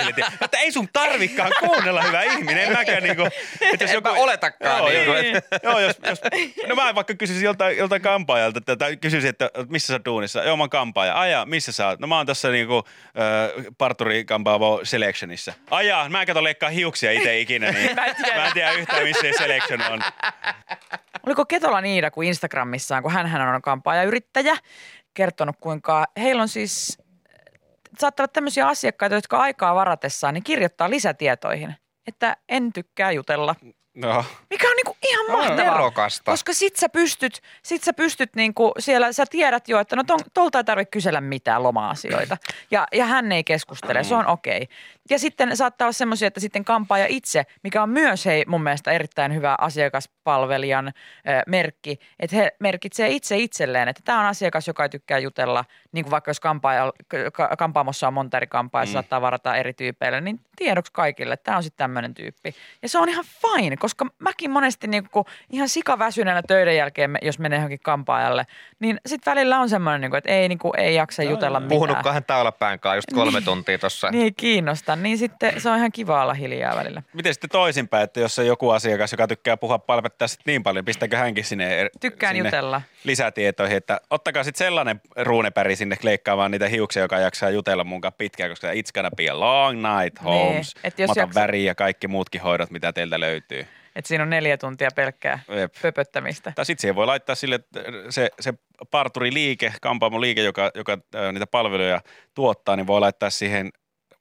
Että 0.41 0.57
ei 0.57 0.71
sun 0.71 0.87
tarvikaan 0.93 1.51
kuunnella, 1.59 2.01
hyvä 2.01 2.21
ihminen. 2.21 2.63
En 2.63 2.71
mäkään 2.73 3.03
niinku... 3.03 3.27
Että 3.73 3.85
En 3.85 4.03
mä 4.03 4.09
oletakaan 4.11 4.77
Joo, 4.79 4.89
niinku, 4.89 5.11
joo, 5.11 5.17
että- 5.37 5.59
joo, 5.63 5.79
jos, 5.79 5.95
jos, 6.07 6.21
no 6.67 6.75
mä 6.75 6.95
vaikka 6.95 7.13
kysyisin 7.13 7.45
joltain, 7.45 7.77
joltain 7.77 8.01
kampaajalta, 8.01 8.57
että, 8.57 8.75
tai 8.75 8.97
kysyisin, 8.97 9.29
että 9.29 9.49
missä 9.69 9.87
sä 9.87 9.93
oot 9.93 10.05
duunissa? 10.05 10.43
Joo, 10.43 10.57
mä 10.57 10.63
oon 10.63 10.69
kampaaja. 10.69 11.13
Ai 11.13 11.31
jaa, 11.31 11.45
missä 11.45 11.71
sä 11.71 11.87
oot? 11.87 11.99
No 11.99 12.07
mä 12.07 12.17
oon 12.17 12.25
tässä 12.25 12.49
niinku 12.49 12.83
äh, 13.07 13.65
parturi 13.77 14.25
kampaavo 14.25 14.79
selectionissa. 14.83 15.53
Ai 15.71 15.87
jaa, 15.87 16.09
mä 16.09 16.21
en 16.21 16.27
kato 16.27 16.43
leikkaa 16.43 16.69
hiuksia 16.69 17.11
itse 17.11 17.39
ikinä, 17.39 17.71
niin 17.71 17.95
Mä 17.95 18.05
en 18.05 18.15
tiedä. 18.15 18.35
mä 18.35 18.45
en 18.47 18.53
tiedä 18.53 18.71
yhtään, 18.71 19.03
missä 19.03 19.21
se 19.21 19.31
selection 19.37 19.81
on. 19.91 20.01
Oliko 21.25 21.45
Ketola 21.45 21.81
Niida, 21.81 22.11
kun 22.11 22.23
Instagramissaan, 22.23 23.03
kun 23.03 23.11
hän 23.11 23.55
on 23.55 23.61
kampaajayrittäjä, 23.61 24.55
kertonut 25.13 25.55
kuinka 25.59 26.05
heillä 26.17 26.41
on 26.41 26.49
siis, 26.49 26.97
saattaa 27.99 28.23
olla 28.23 28.31
tämmöisiä 28.33 28.67
asiakkaita, 28.67 29.15
jotka 29.15 29.37
aikaa 29.37 29.75
varatessaan 29.75 30.33
niin 30.33 30.43
kirjoittaa 30.43 30.89
lisätietoihin, 30.89 31.75
että 32.07 32.37
en 32.49 32.73
tykkää 32.73 33.11
jutella. 33.11 33.55
No, 33.95 34.25
Mikä 34.49 34.67
on 34.69 34.75
niinku 34.75 34.97
ihan 35.03 35.25
No, 35.27 35.37
mahtavaa. 35.37 35.71
nerokasta. 35.73 36.31
Koska 36.31 36.53
sit 36.53 36.75
sä 36.75 36.89
pystyt, 36.89 37.41
sit 37.63 37.83
sä 37.83 37.93
pystyt 37.93 38.35
niinku 38.35 38.71
siellä, 38.79 39.11
sä 39.13 39.25
tiedät 39.29 39.67
jo, 39.67 39.79
että 39.79 39.95
no 39.95 40.03
ton, 40.03 40.19
tolta 40.33 40.57
ei 40.57 40.63
tarvitse 40.63 40.91
kysellä 40.91 41.21
mitään 41.21 41.63
loma-asioita. 41.63 42.37
Ja, 42.71 42.87
ja 42.93 43.05
hän 43.05 43.31
ei 43.31 43.43
keskustele, 43.43 44.03
se 44.03 44.15
on 44.15 44.27
okei. 44.27 44.67
Ja 45.09 45.19
sitten 45.19 45.57
saattaa 45.57 45.85
olla 45.85 45.93
semmoisia, 45.93 46.27
että 46.27 46.39
sitten 46.39 46.65
kampaaja 46.65 47.05
itse, 47.09 47.43
mikä 47.63 47.83
on 47.83 47.89
myös 47.89 48.25
hei 48.25 48.43
mun 48.47 48.63
mielestä 48.63 48.91
erittäin 48.91 49.33
hyvä 49.35 49.55
asiakaspalvelijan 49.61 50.87
ö, 50.87 50.91
merkki, 51.47 51.99
että 52.19 52.35
he 52.35 52.51
merkitsee 52.59 53.09
itse 53.09 53.37
itselleen, 53.37 53.87
että 53.87 54.01
tämä 54.05 54.19
on 54.19 54.25
asiakas, 54.25 54.67
joka 54.67 54.83
ei 54.83 54.89
tykkää 54.89 55.17
jutella, 55.19 55.65
niin 55.91 56.05
kuin 56.05 56.11
vaikka 56.11 56.29
jos 56.29 56.39
kampaaja, 56.39 56.93
ka- 57.33 57.55
kampaamossa 57.57 58.07
on 58.07 58.13
monta 58.13 58.37
eri 58.37 58.47
kampaa 58.47 58.81
ja 58.81 58.85
se 58.85 58.91
saattaa 58.91 59.21
varata 59.21 59.55
eri 59.55 59.73
tyypeille, 59.73 60.21
niin 60.21 60.39
tiedoksi 60.55 60.91
kaikille, 60.93 61.33
että 61.33 61.43
tämä 61.43 61.57
on 61.57 61.63
sitten 61.63 61.77
tämmöinen 61.83 62.13
tyyppi. 62.13 62.55
Ja 62.81 62.89
se 62.89 62.97
on 62.97 63.09
ihan 63.09 63.25
fine, 63.41 63.77
koska 63.83 64.05
mäkin 64.19 64.51
monesti 64.51 64.87
niin 64.87 65.09
kuin 65.11 65.25
ihan 65.49 65.69
sikaväsyneenä 65.69 66.41
töiden 66.47 66.75
jälkeen, 66.77 67.09
me- 67.09 67.19
jos 67.21 67.39
menee 67.39 67.57
johonkin 67.57 67.79
kampaajalle, 67.83 68.45
niin 68.79 68.99
sitten 69.05 69.31
välillä 69.31 69.59
on 69.59 69.69
semmoinen, 69.69 70.01
niin 70.01 70.11
kuin, 70.11 70.17
että 70.17 70.29
ei, 70.31 70.49
niin 70.49 70.59
kuin, 70.59 70.79
ei 70.79 70.95
jaksa 70.95 71.23
jutella 71.23 71.59
mitään. 71.59 71.69
Puhunutko 71.69 72.11
hän 72.13 72.23
taulapäin 72.23 72.79
kanssa 72.79 72.95
just 72.97 73.07
kolme 73.13 73.41
tuntia 73.41 73.77
tuossa? 73.79 74.11
Niin 74.11 74.35
kiinnosta, 74.35 74.95
niin 74.95 75.17
sitten 75.17 75.61
se 75.61 75.69
on 75.69 75.77
ihan 75.77 75.91
kiva 75.91 76.21
olla 76.23 76.33
hiljaa 76.33 76.75
välillä. 76.75 77.03
Miten 77.13 77.33
sitten 77.33 77.49
toisinpäin, 77.49 78.03
että 78.03 78.19
jos 78.19 78.39
on 78.39 78.47
joku 78.47 78.69
asiakas, 78.69 79.11
joka 79.11 79.27
tykkää 79.27 79.57
puhua 79.57 79.79
palvettaa 79.79 80.27
sit 80.27 80.39
niin 80.45 80.63
paljon, 80.63 80.85
pistäkö 80.85 81.17
hänkin 81.17 81.43
sinne, 81.43 81.83
er- 81.83 81.89
Tykkään 81.99 82.35
sinne 82.35 82.47
jutella. 82.49 82.81
lisätietoihin, 83.03 83.77
että 83.77 84.01
ottakaa 84.09 84.43
sitten 84.43 84.65
sellainen 84.65 85.01
ruunepäri 85.17 85.75
sinne 85.75 85.95
kleikkaamaan 85.95 86.51
niitä 86.51 86.67
hiuksia, 86.67 87.01
joka 87.01 87.19
jaksaa 87.19 87.49
jutella 87.49 87.83
mun 87.83 88.01
kanssa 88.01 88.17
pitkään, 88.17 88.49
koska 88.49 88.71
it's 88.71 88.91
gonna 88.93 89.09
be 89.17 89.29
a 89.29 89.39
long 89.39 89.77
night, 89.77 90.23
Holmes. 90.23 90.75
Niin, 90.75 90.81
että 90.87 91.01
jos 91.01 91.07
Mä 91.09 91.11
otan 91.11 91.21
jaksa- 91.21 91.39
väriä 91.41 91.65
ja 91.71 91.75
kaikki 91.75 92.07
muutkin 92.07 92.41
hoidot, 92.41 92.71
mitä 92.71 92.93
teiltä 92.93 93.19
löytyy. 93.19 93.67
Että 93.95 94.07
siinä 94.07 94.23
on 94.23 94.29
neljä 94.29 94.57
tuntia 94.57 94.89
pelkkää 94.95 95.39
Jep. 95.49 95.73
pöpöttämistä. 95.81 96.51
Tai 96.55 96.65
sitten 96.65 96.81
siihen 96.81 96.95
voi 96.95 97.05
laittaa 97.05 97.35
sille, 97.35 97.59
se, 98.09 98.29
se 98.39 98.53
parturiliike, 98.91 99.73
kampaamoliike, 99.81 100.43
joka, 100.43 100.71
joka 100.75 100.97
niitä 101.31 101.47
palveluja 101.47 102.01
tuottaa, 102.33 102.75
niin 102.75 102.87
voi 102.87 102.99
laittaa 102.99 103.29
siihen 103.29 103.69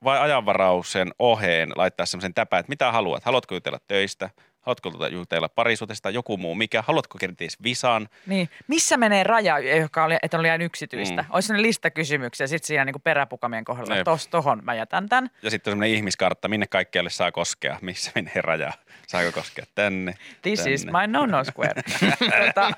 vai 0.05 0.19
ajanvarauksen 0.19 1.11
oheen 1.19 1.73
laittaa 1.77 2.07
semmoisen 2.07 2.35
täpän, 2.35 2.61
että 2.61 2.71
mitä 2.71 2.93
haluat. 2.93 3.25
Haluatko 3.25 3.55
jutella 3.55 3.79
töistä? 3.89 4.31
Haluatko 4.63 5.07
jutella 5.11 5.49
parisuudesta? 5.49 6.11
Joku 6.11 6.37
muu 6.37 6.55
mikä? 6.55 6.83
Haluatko 6.87 7.19
kenties 7.19 7.63
visan? 7.63 8.09
Niin. 8.27 8.49
Missä 8.69 8.97
menee 8.97 9.25
raja, 9.25 9.59
joka 9.59 10.05
oli, 10.05 10.17
että 10.23 10.37
on 10.37 10.43
liian 10.43 10.63
yksityistä? 10.63 11.23
Mm. 11.23 11.29
Olisi 11.31 11.47
sellainen 11.47 11.69
listakysymyksiä 11.69 12.47
sitten 12.47 12.67
siinä 12.67 12.85
niin 12.85 12.93
kuin 12.93 13.03
peräpukamien 13.03 13.65
kohdalla. 13.65 13.97
Jep. 13.97 14.05
Tos, 14.05 14.29
tohon 14.29 14.61
mä 14.65 14.75
jätän 14.75 15.09
tämän. 15.09 15.31
Ja 15.43 15.51
sitten 15.51 15.71
on 15.71 15.73
semmoinen 15.73 15.97
ihmiskartta, 15.97 16.49
minne 16.49 16.67
kaikkialle 16.67 17.11
saa 17.11 17.33
koskea, 17.33 17.79
missä 17.81 18.11
menee 18.15 18.41
raja. 18.41 18.73
Saako 19.07 19.33
koskea 19.33 19.65
tänne? 19.75 20.15
This 20.43 20.59
tänne. 20.59 20.73
is 20.73 20.87
my 20.87 21.07
no-no 21.07 21.45
square. 21.45 21.83
tota, 22.47 22.71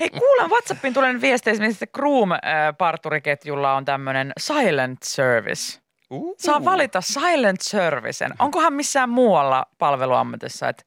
hei, 0.00 0.10
kuulen 0.10 0.50
WhatsAppiin 0.50 0.94
tulee 0.94 1.20
viestejä 1.20 1.52
esimerkiksi, 1.52 1.84
että 1.84 1.98
Groom-parturiketjulla 1.98 3.74
on 3.74 3.84
tämmöinen 3.84 4.32
silent 4.38 5.02
service. 5.02 5.80
Uh. 6.10 6.34
Saa 6.38 6.64
valita 6.64 7.00
silent 7.00 7.60
servicen. 7.60 8.34
Onkohan 8.38 8.72
missään 8.72 9.08
muualla 9.08 9.66
palveluammatissa, 9.78 10.68
että 10.68 10.84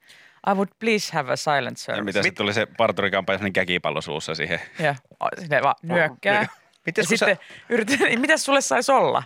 I 0.52 0.54
would 0.54 0.70
please 0.80 1.14
have 1.14 1.34
a 1.34 1.36
silent 1.36 1.78
Ja 1.78 1.84
service. 1.84 2.04
mitä 2.04 2.24
sitten 2.24 2.44
tuli 2.44 2.54
se 2.54 2.68
parturikampa 2.78 3.34
semmoinen 3.34 3.54
käkipallo 3.54 4.02
suussa 4.02 4.36
siihen. 4.36 4.60
Ja 4.80 4.96
sinne 5.40 5.62
vaan 5.62 5.76
nyökkää. 5.84 6.48
Mites 6.86 7.12
ja 7.12 7.18
sitten 7.18 7.36
sä... 7.36 7.44
yritän, 7.70 8.00
niin 8.00 8.22
mitäs 8.22 8.44
sulle 8.46 8.62
saisi 8.62 8.92
olla? 8.92 9.24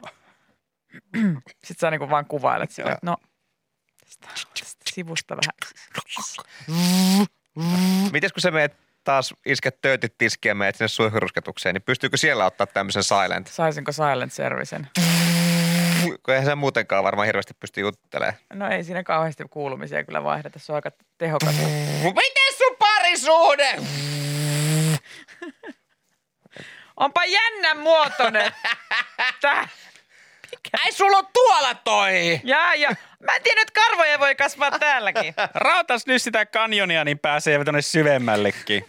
sitten 1.66 1.80
sä 1.80 1.92
niinku 1.92 2.10
vaan 2.10 2.26
kuvailet 2.26 2.72
sille, 2.72 2.92
että 2.92 3.06
no 3.06 3.18
tästä, 4.06 4.28
tästä 4.60 4.82
sivusta 4.94 5.36
vähän. 5.38 5.54
Mites 8.12 8.34
kun 8.34 8.42
sä 8.42 8.52
meet 8.52 8.78
taas 9.04 9.34
isket 9.46 9.82
töötit 9.82 10.18
tiskiä 10.18 10.50
ja 10.50 10.56
meet 10.56 10.76
sinne 10.76 10.88
suihkurusketukseen, 10.88 11.76
niin 11.76 11.82
pystyykö 11.82 12.18
siellä 12.18 12.46
ottaa 12.46 12.68
tämmöisen 12.68 13.04
silent? 13.04 13.48
Saisinko 13.48 13.92
silent 13.92 14.34
servicen? 14.34 14.88
Kun 16.26 16.34
eihän 16.34 16.46
se 16.46 16.56
muutenkaan 16.56 17.04
varmaan 17.04 17.26
hirveästi 17.26 17.54
pysty 17.54 17.82
juttelemaan. 17.82 18.36
No 18.54 18.70
ei 18.70 18.84
siinä 18.84 19.04
kauheasti 19.04 19.44
kuulumisia 19.50 20.04
kyllä 20.04 20.24
vaihdeta, 20.24 20.60
se 20.60 20.72
on 20.72 20.76
aika 20.76 20.92
tehokas. 21.18 21.56
Miten 22.04 22.54
sun 22.58 22.76
parisuhde? 22.80 23.76
Onpa 26.98 27.26
jännän 27.26 27.78
muotoinen. 27.78 28.52
Tää. 29.42 29.68
Mikä 30.52 30.78
Ai 30.86 30.92
sulla 30.92 31.18
on 31.18 31.28
tuolla 31.34 31.76
toi! 31.76 32.42
Ja, 32.44 32.76
ja. 32.76 32.90
Mä 33.20 33.36
en 33.36 33.44
tiedä, 33.44 33.62
että 33.62 33.82
karvoja 33.82 34.20
voi 34.20 34.36
kasvaa 34.36 34.80
täälläkin. 34.80 35.34
Rautas 35.54 36.08
nyt 36.08 36.22
sitä 36.22 36.46
kanjonia, 36.46 37.04
niin 37.04 37.20
pääsee 37.20 37.64
tuonne 37.64 37.82
syvemmällekin. 37.82 38.86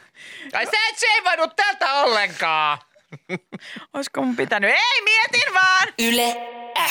Ai 0.53 0.67
sä 0.67 0.89
et 0.91 0.99
seivannut 0.99 1.57
tältä 1.57 1.93
ollenkaan! 1.93 2.79
Olisiko 3.95 4.23
mun 4.23 4.37
pitänyt? 4.37 4.71
Ei, 4.71 5.03
mietin 5.05 5.55
vaan! 5.55 5.89
Yle 5.99 6.37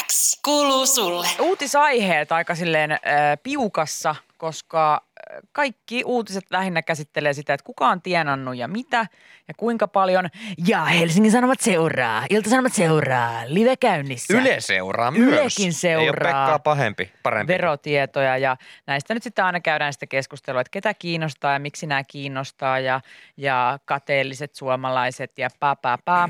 X 0.08 0.40
kuuluu 0.46 0.86
sulle. 0.86 1.28
Uutisaiheet 1.40 2.32
aika 2.32 2.56
silleen 2.56 2.92
äh, 2.92 3.00
piukassa, 3.44 4.16
koska 4.38 5.02
kaikki 5.52 6.04
uutiset 6.06 6.44
lähinnä 6.52 6.82
käsittelee 6.82 7.34
sitä, 7.34 7.54
että 7.54 7.64
kuka 7.64 7.88
on 7.88 8.02
tienannut 8.02 8.58
ja 8.58 8.68
mitä 8.68 9.08
ja 9.48 9.54
kuinka 9.58 9.88
paljon. 9.88 10.30
Ja 10.68 10.86
Helsingin 10.86 11.32
Sanomat 11.32 11.60
seuraa, 11.60 12.26
Ilta-Sanomat 12.30 12.74
seuraa, 12.74 13.42
live 13.48 13.76
käynnissä. 13.78 14.38
Yle 14.38 14.56
seuraa 14.60 15.12
myös. 15.12 15.30
Ylekin 15.60 15.74
seuraa. 15.74 16.04
Ei 16.04 16.10
ole 16.10 16.18
Pekkaa 16.18 16.60
pahempi, 16.60 17.12
parempi. 17.24 17.54
verotietoja 17.54 18.38
ja 18.38 18.58
näistä 18.88 19.14
nyt 19.14 19.24
sitten 19.24 19.46
aina 19.46 19.60
käydään 19.60 19.94
sitä 19.94 20.06
keskustelua, 20.08 20.62
että 20.62 20.72
ketä 20.72 20.94
kiinnostaa 20.94 21.54
ja 21.54 21.60
miksi 21.60 21.86
nämä 21.88 22.04
kiinnostaa 22.04 22.80
ja, 22.80 23.02
ja 23.38 23.80
kateelliset 23.86 24.56
suomalaiset 24.56 25.32
ja 25.38 25.50
pää, 25.60 25.76
pää, 25.76 25.98
pää. 26.06 26.30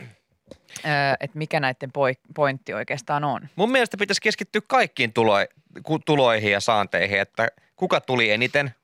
Öö, 0.85 0.91
että 1.19 1.37
mikä 1.37 1.59
näiden 1.59 1.91
poi- 1.91 2.21
pointti 2.35 2.73
oikeastaan 2.73 3.23
on. 3.23 3.41
Mun 3.55 3.71
mielestä 3.71 3.97
pitäisi 3.97 4.21
keskittyä 4.21 4.61
kaikkiin 4.67 5.13
tulo- 5.13 5.99
tuloihin 6.05 6.51
ja 6.51 6.59
saanteihin, 6.59 7.19
että 7.19 7.47
kuka 7.75 8.01
tuli 8.01 8.31
eniten, 8.31 8.75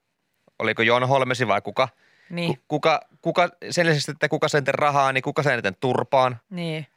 oliko 0.61 0.81
Jon 0.81 1.07
Holmesi 1.07 1.47
vai 1.47 1.61
kuka, 1.61 1.87
Niin, 2.29 2.55
Ku- 2.57 2.63
kuka, 2.67 3.01
kuka 3.21 3.49
sen 3.69 3.85
lisäksi, 3.87 4.11
että 4.11 4.29
kuka 4.29 4.47
sen 4.47 4.63
rahaa, 4.67 5.13
niin 5.13 5.21
kuka 5.21 5.43
sen 5.43 5.53
eniten 5.53 5.75
turpaan. 5.79 6.39
niin. 6.49 6.87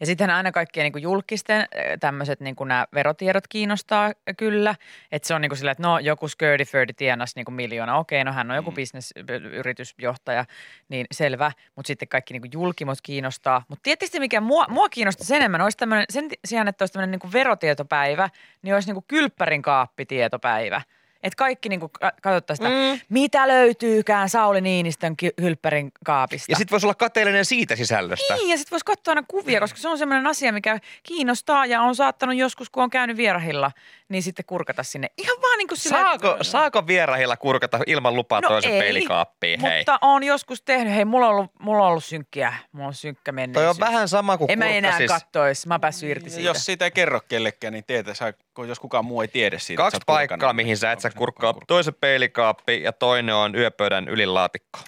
Ja 0.00 0.06
sitten 0.06 0.30
aina 0.30 0.52
kaikkien 0.52 0.92
niin 0.92 1.02
julkisten 1.02 1.66
tämmöiset 2.00 2.40
niin 2.40 2.56
nämä 2.66 2.86
verotiedot 2.94 3.48
kiinnostaa 3.48 4.12
kyllä. 4.36 4.74
Että 5.12 5.28
se 5.28 5.34
on 5.34 5.40
niin 5.40 5.50
kuin 5.50 5.58
sillä, 5.58 5.70
että 5.70 5.82
no 5.82 5.98
joku 5.98 6.28
Skirdy 6.28 6.64
Ferdy 6.64 6.92
tienasi 6.92 7.32
niin 7.36 7.44
kuin 7.44 7.54
miljoona. 7.54 7.96
Okei, 7.98 8.24
no 8.24 8.32
hän 8.32 8.50
on 8.50 8.56
joku 8.56 8.70
Mm. 8.70 8.74
bisnesyritysjohtaja, 8.74 10.44
niin 10.88 11.06
selvä. 11.12 11.52
Mutta 11.76 11.86
sitten 11.86 12.08
kaikki 12.08 12.34
niin 12.34 12.42
kuin 12.42 12.52
julkimot 12.52 12.98
kiinnostaa. 13.02 13.62
Mutta 13.68 13.82
tietysti 13.82 14.20
mikä 14.20 14.40
mua, 14.40 14.66
mua 14.68 14.88
kiinnostaisi 14.88 15.36
enemmän, 15.36 15.60
olisi 15.60 15.78
tämmöinen, 15.78 16.06
sen 16.10 16.28
sijaan, 16.44 16.68
että 16.68 16.82
olisi 16.82 16.92
tämmöinen 16.92 17.10
niin 17.10 17.20
kuin 17.20 17.32
verotietopäivä, 17.32 18.28
niin 18.62 18.74
olisi 18.74 18.88
niin 18.88 18.94
kuin 18.94 19.04
kylppärin 19.08 19.62
kaappitietopäivä. 19.62 20.82
Että 21.24 21.36
kaikki 21.36 21.68
niin 21.68 21.80
katsottaisiin 22.22 22.68
sitä, 22.68 22.94
Mm. 22.94 23.00
mitä 23.08 23.48
löytyykään 23.48 24.28
Sauli 24.28 24.60
Niinistön 24.60 25.16
kylppärin 25.16 25.92
kaapista. 26.04 26.52
Ja 26.52 26.56
sitten 26.56 26.70
voisi 26.70 26.86
olla 26.86 26.94
kateellinen 26.94 27.44
siitä 27.44 27.76
sisällöstä. 27.76 28.34
Niin, 28.34 28.48
ja 28.50 28.56
sitten 28.56 28.70
voisi 28.70 28.84
katsoa 28.84 29.12
aina 29.12 29.24
kuvia, 29.28 29.60
koska 29.60 29.78
se 29.78 29.88
on 29.88 29.98
semmoinen 29.98 30.26
asia, 30.26 30.52
mikä 30.52 30.78
kiinnostaa 31.02 31.66
ja 31.66 31.82
on 31.82 31.94
saattanut 31.94 32.36
joskus, 32.36 32.70
kun 32.70 32.82
on 32.82 32.90
käynyt 32.90 33.16
vierahilla, 33.16 33.70
niin 34.14 34.22
sitten 34.22 34.44
kurkata 34.44 34.82
sinne. 34.82 35.08
Ihan 35.18 35.36
vaan 35.42 35.58
niin 35.58 35.68
kuin 35.68 35.78
sillä, 35.78 35.96
Saako, 35.98 36.36
saako 36.42 36.86
vierahilla 36.86 37.36
kurkata 37.36 37.80
ilman 37.86 38.14
lupaa 38.16 38.40
No 38.40 38.48
toisen 38.48 38.72
ei, 38.72 38.80
peilikaappiin? 38.80 39.60
Hei. 39.60 39.80
Mutta 39.80 39.98
on 40.02 40.22
joskus 40.24 40.62
tehnyt. 40.62 40.94
Hei, 40.94 41.04
mulla 41.04 41.26
on 41.26 41.34
ollut, 41.34 41.50
mulla 41.60 41.82
on 41.84 41.90
ollut 41.90 42.04
synkkiä. 42.04 42.54
Mulla 42.72 42.86
on 42.88 42.94
synkkä 42.94 43.32
Toi 43.32 43.34
menneisyys. 43.34 43.70
on 43.70 43.80
vähän 43.80 44.08
sama 44.08 44.38
kuin 44.38 44.50
En 44.50 44.58
mä 44.58 44.66
enää 44.68 44.90
kurkkasis- 44.98 45.08
kattois. 45.08 45.66
Mä 45.66 45.74
oon 45.74 45.80
päässyt 45.80 46.10
irti 46.10 46.30
siitä. 46.30 46.48
Jos 46.48 46.64
siitä 46.64 46.84
ei 46.84 46.90
kerro 46.90 47.20
kellekään, 47.28 47.72
niin 47.72 47.84
tietää, 47.84 48.14
sä- 48.14 48.32
jos 48.68 48.80
kukaan 48.80 49.04
muu 49.04 49.20
ei 49.20 49.28
tiedä 49.28 49.58
siitä. 49.58 49.82
Kaksi 49.82 49.96
että 49.96 50.06
paikkaa, 50.06 50.52
mihin 50.52 50.76
sä 50.76 50.92
et 50.92 51.00
sä 51.00 51.10
kurkkaa? 51.10 51.54
Toisen 51.66 51.94
peilikaappi 51.94 52.82
ja 52.82 52.92
toinen 52.92 53.34
on 53.34 53.54
yöpöydän 53.56 54.08
ylilaatikko. 54.08 54.78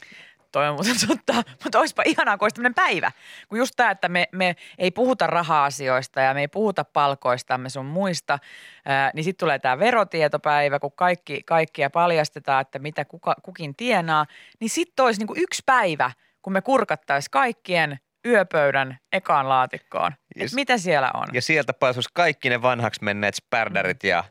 Toi 0.57 0.69
on 0.69 0.75
muuten 0.75 0.95
totta, 1.09 1.35
mutta 1.65 1.79
olisipa 1.79 2.03
ihanaa, 2.07 2.39
kun 2.39 2.45
olisi 2.45 2.55
tämmöinen 2.55 2.75
päivä. 2.75 3.13
Kun 3.49 3.59
just 3.59 3.73
tämä, 3.77 3.91
että 3.91 4.09
me, 4.09 4.29
me 4.33 4.57
ei 4.79 4.91
puhuta 4.91 5.27
raha-asioista 5.27 6.21
ja 6.21 6.35
me 6.35 6.41
ei 6.41 6.49
puhuta 6.49 6.85
palkoistamme 6.85 7.69
sun 7.69 7.87
muista, 7.87 8.39
ää, 8.85 9.11
niin 9.15 9.25
sitten 9.25 9.47
tulee 9.47 9.59
tämä 9.59 9.79
verotietopäivä, 9.79 10.79
kun 10.79 10.93
kaikki, 10.93 11.43
kaikkia 11.47 11.91
paljastetaan, 11.91 12.61
että 12.61 12.79
mitä 12.79 13.05
kuka, 13.05 13.35
kukin 13.43 13.77
tienaa. 13.77 14.27
Niin 14.61 14.71
sitten 14.71 15.05
olisi 15.05 15.21
niinku 15.21 15.35
yksi 15.37 15.63
päivä, 15.67 16.11
kun 16.43 16.53
me 16.53 16.63
kurkattaisiin 16.63 17.31
kaikkien 17.31 17.99
yöpöydän 18.27 18.99
ekaan 19.13 19.49
laatikkoon. 19.49 20.13
Yes. 20.41 20.53
Et 20.53 20.55
mitä 20.55 20.79
siellä 20.79 21.11
on? 21.15 21.27
Ja 21.33 21.43
sieltä 21.43 21.73
pääsisi 21.73 22.09
kaikki 22.13 22.49
ne 22.49 22.63
vanhaksi 22.63 23.05
menneet 23.05 23.35
spärdärit 23.35 24.05
ja 24.05 24.25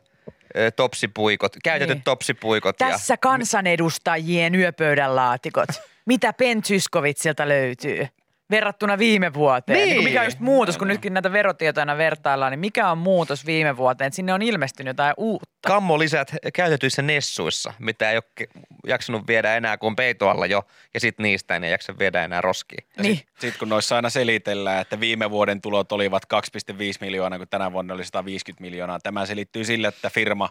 topsipuikot, 0.76 1.56
käytetyt 1.64 1.96
Niin. 1.96 2.04
topsipuikot. 2.04 2.76
Tässä 2.76 3.16
kansanedustajien 3.16 4.54
yöpöydän 4.54 5.16
laatikot. 5.16 5.68
Mitä 6.06 6.32
Ben 6.32 6.62
Zyskowiczilta 6.62 7.48
löytyy? 7.48 8.08
Verrattuna 8.50 8.98
viime 8.98 9.34
vuoteen. 9.34 9.78
Niin. 9.78 9.88
Niin. 9.88 10.04
mikä 10.04 10.20
on 10.20 10.26
just 10.26 10.40
muutos, 10.40 10.78
kun 10.78 10.88
nytkin 10.88 11.14
näitä 11.14 11.32
verotietoja 11.32 11.98
vertaillaan, 11.98 12.52
niin 12.52 12.60
mikä 12.60 12.90
on 12.90 12.98
muutos 12.98 13.46
viime 13.46 13.76
vuoteen? 13.76 14.06
Että 14.06 14.16
sinne 14.16 14.34
on 14.34 14.42
ilmestynyt 14.42 14.90
jotain 14.90 15.14
uutta. 15.16 15.46
Kammo 15.66 15.98
lisät 15.98 16.34
käytetyissä 16.54 17.02
nessuissa, 17.02 17.72
mitä 17.78 18.10
ei 18.10 18.16
ole 18.16 18.48
jaksanut 18.86 19.26
viedä 19.26 19.56
enää 19.56 19.78
kuin 19.78 19.96
peitoalla 19.96 20.46
jo. 20.46 20.62
Ja 20.94 21.00
sitten 21.00 21.24
niistä 21.24 21.56
ei 21.56 21.70
jaksa 21.70 21.98
viedä 21.98 22.24
enää 22.24 22.40
roskiin. 22.40 22.86
Niin. 23.02 23.16
Sitten 23.16 23.50
sit 23.50 23.56
kun 23.58 23.68
noissa 23.68 23.96
aina 23.96 24.10
selitellään, 24.10 24.80
että 24.80 25.00
viime 25.00 25.30
vuoden 25.30 25.60
tulot 25.60 25.92
olivat 25.92 26.22
2,5 26.34 26.78
miljoonaa, 27.00 27.38
kun 27.38 27.48
tänä 27.48 27.72
vuonna 27.72 27.94
oli 27.94 28.04
150 28.04 28.62
miljoonaa. 28.62 29.00
Tämä 29.00 29.26
selittyy 29.26 29.64
sille, 29.64 29.88
että 29.88 30.10
firma, 30.10 30.48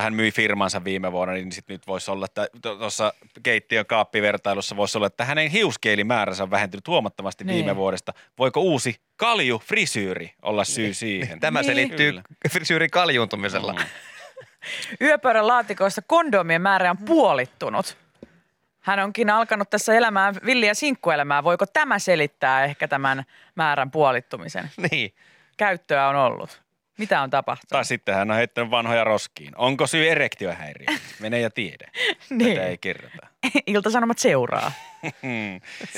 hän 0.00 0.14
myi 0.14 0.30
firmansa 0.32 0.84
viime 0.84 1.12
vuonna, 1.12 1.34
niin 1.34 1.52
sitten 1.52 1.74
nyt 1.74 1.86
voisi 1.86 2.10
olla, 2.10 2.24
että 2.24 2.48
tuossa 2.62 3.12
keittiön 3.42 3.86
kaappivertailussa 3.86 4.76
voisi 4.76 4.98
olla, 4.98 5.06
että 5.06 5.24
hänen 5.24 5.50
hiuskeelimääränsä 5.50 6.42
on 6.42 6.50
vähentynyt 6.50 6.88
huomattavasti 6.88 7.19
Niin. 7.44 7.54
viime 7.56 7.76
vuodesta. 7.76 8.12
Voiko 8.38 8.60
uusi 8.60 9.00
kalju 9.16 9.58
frisyyri 9.58 10.34
olla 10.42 10.64
syy 10.64 10.94
siihen? 10.94 11.40
Tämä 11.40 11.60
Niin. 11.60 11.66
selittyy 11.66 12.10
Kyllä. 12.10 12.22
frisyyrin 12.50 12.90
kaljuuntumisella. 12.90 13.72
Mm. 13.72 13.78
Yöpöydän 15.00 15.46
laatikoissa 15.46 16.02
kondomien 16.06 16.62
määrä 16.62 16.90
on 16.90 16.98
puolittunut. 16.98 17.96
Hän 18.80 18.98
onkin 18.98 19.30
alkanut 19.30 19.70
tässä 19.70 19.94
elämään 19.94 20.34
villiä 20.46 20.74
sinkkuelämää. 20.74 21.44
Voiko 21.44 21.66
tämä 21.66 21.98
selittää 21.98 22.64
ehkä 22.64 22.88
tämän 22.88 23.24
määrän 23.54 23.90
puolittumisen? 23.90 24.70
Niin. 24.90 25.14
Käyttöä 25.56 26.08
on 26.08 26.16
ollut. 26.16 26.62
Mitä 27.00 27.20
on 27.22 27.30
tapahtunut? 27.30 27.68
Tai 27.70 27.84
sitten 27.84 28.14
hän 28.14 28.30
on 28.30 28.36
heittänyt 28.36 28.70
vanhoja 28.70 29.04
roskiin. 29.04 29.56
Onko 29.56 29.86
syy 29.86 30.08
erektiohäiriö? 30.10 30.86
Mene 31.20 31.40
ja 31.40 31.50
tiedä. 31.50 31.90
Niin. 32.30 32.54
Tätä 32.56 32.66
ei 32.68 32.78
kerrota. 32.78 33.26
Ilta-Sanomat 33.66 34.18
seuraa. 34.18 34.72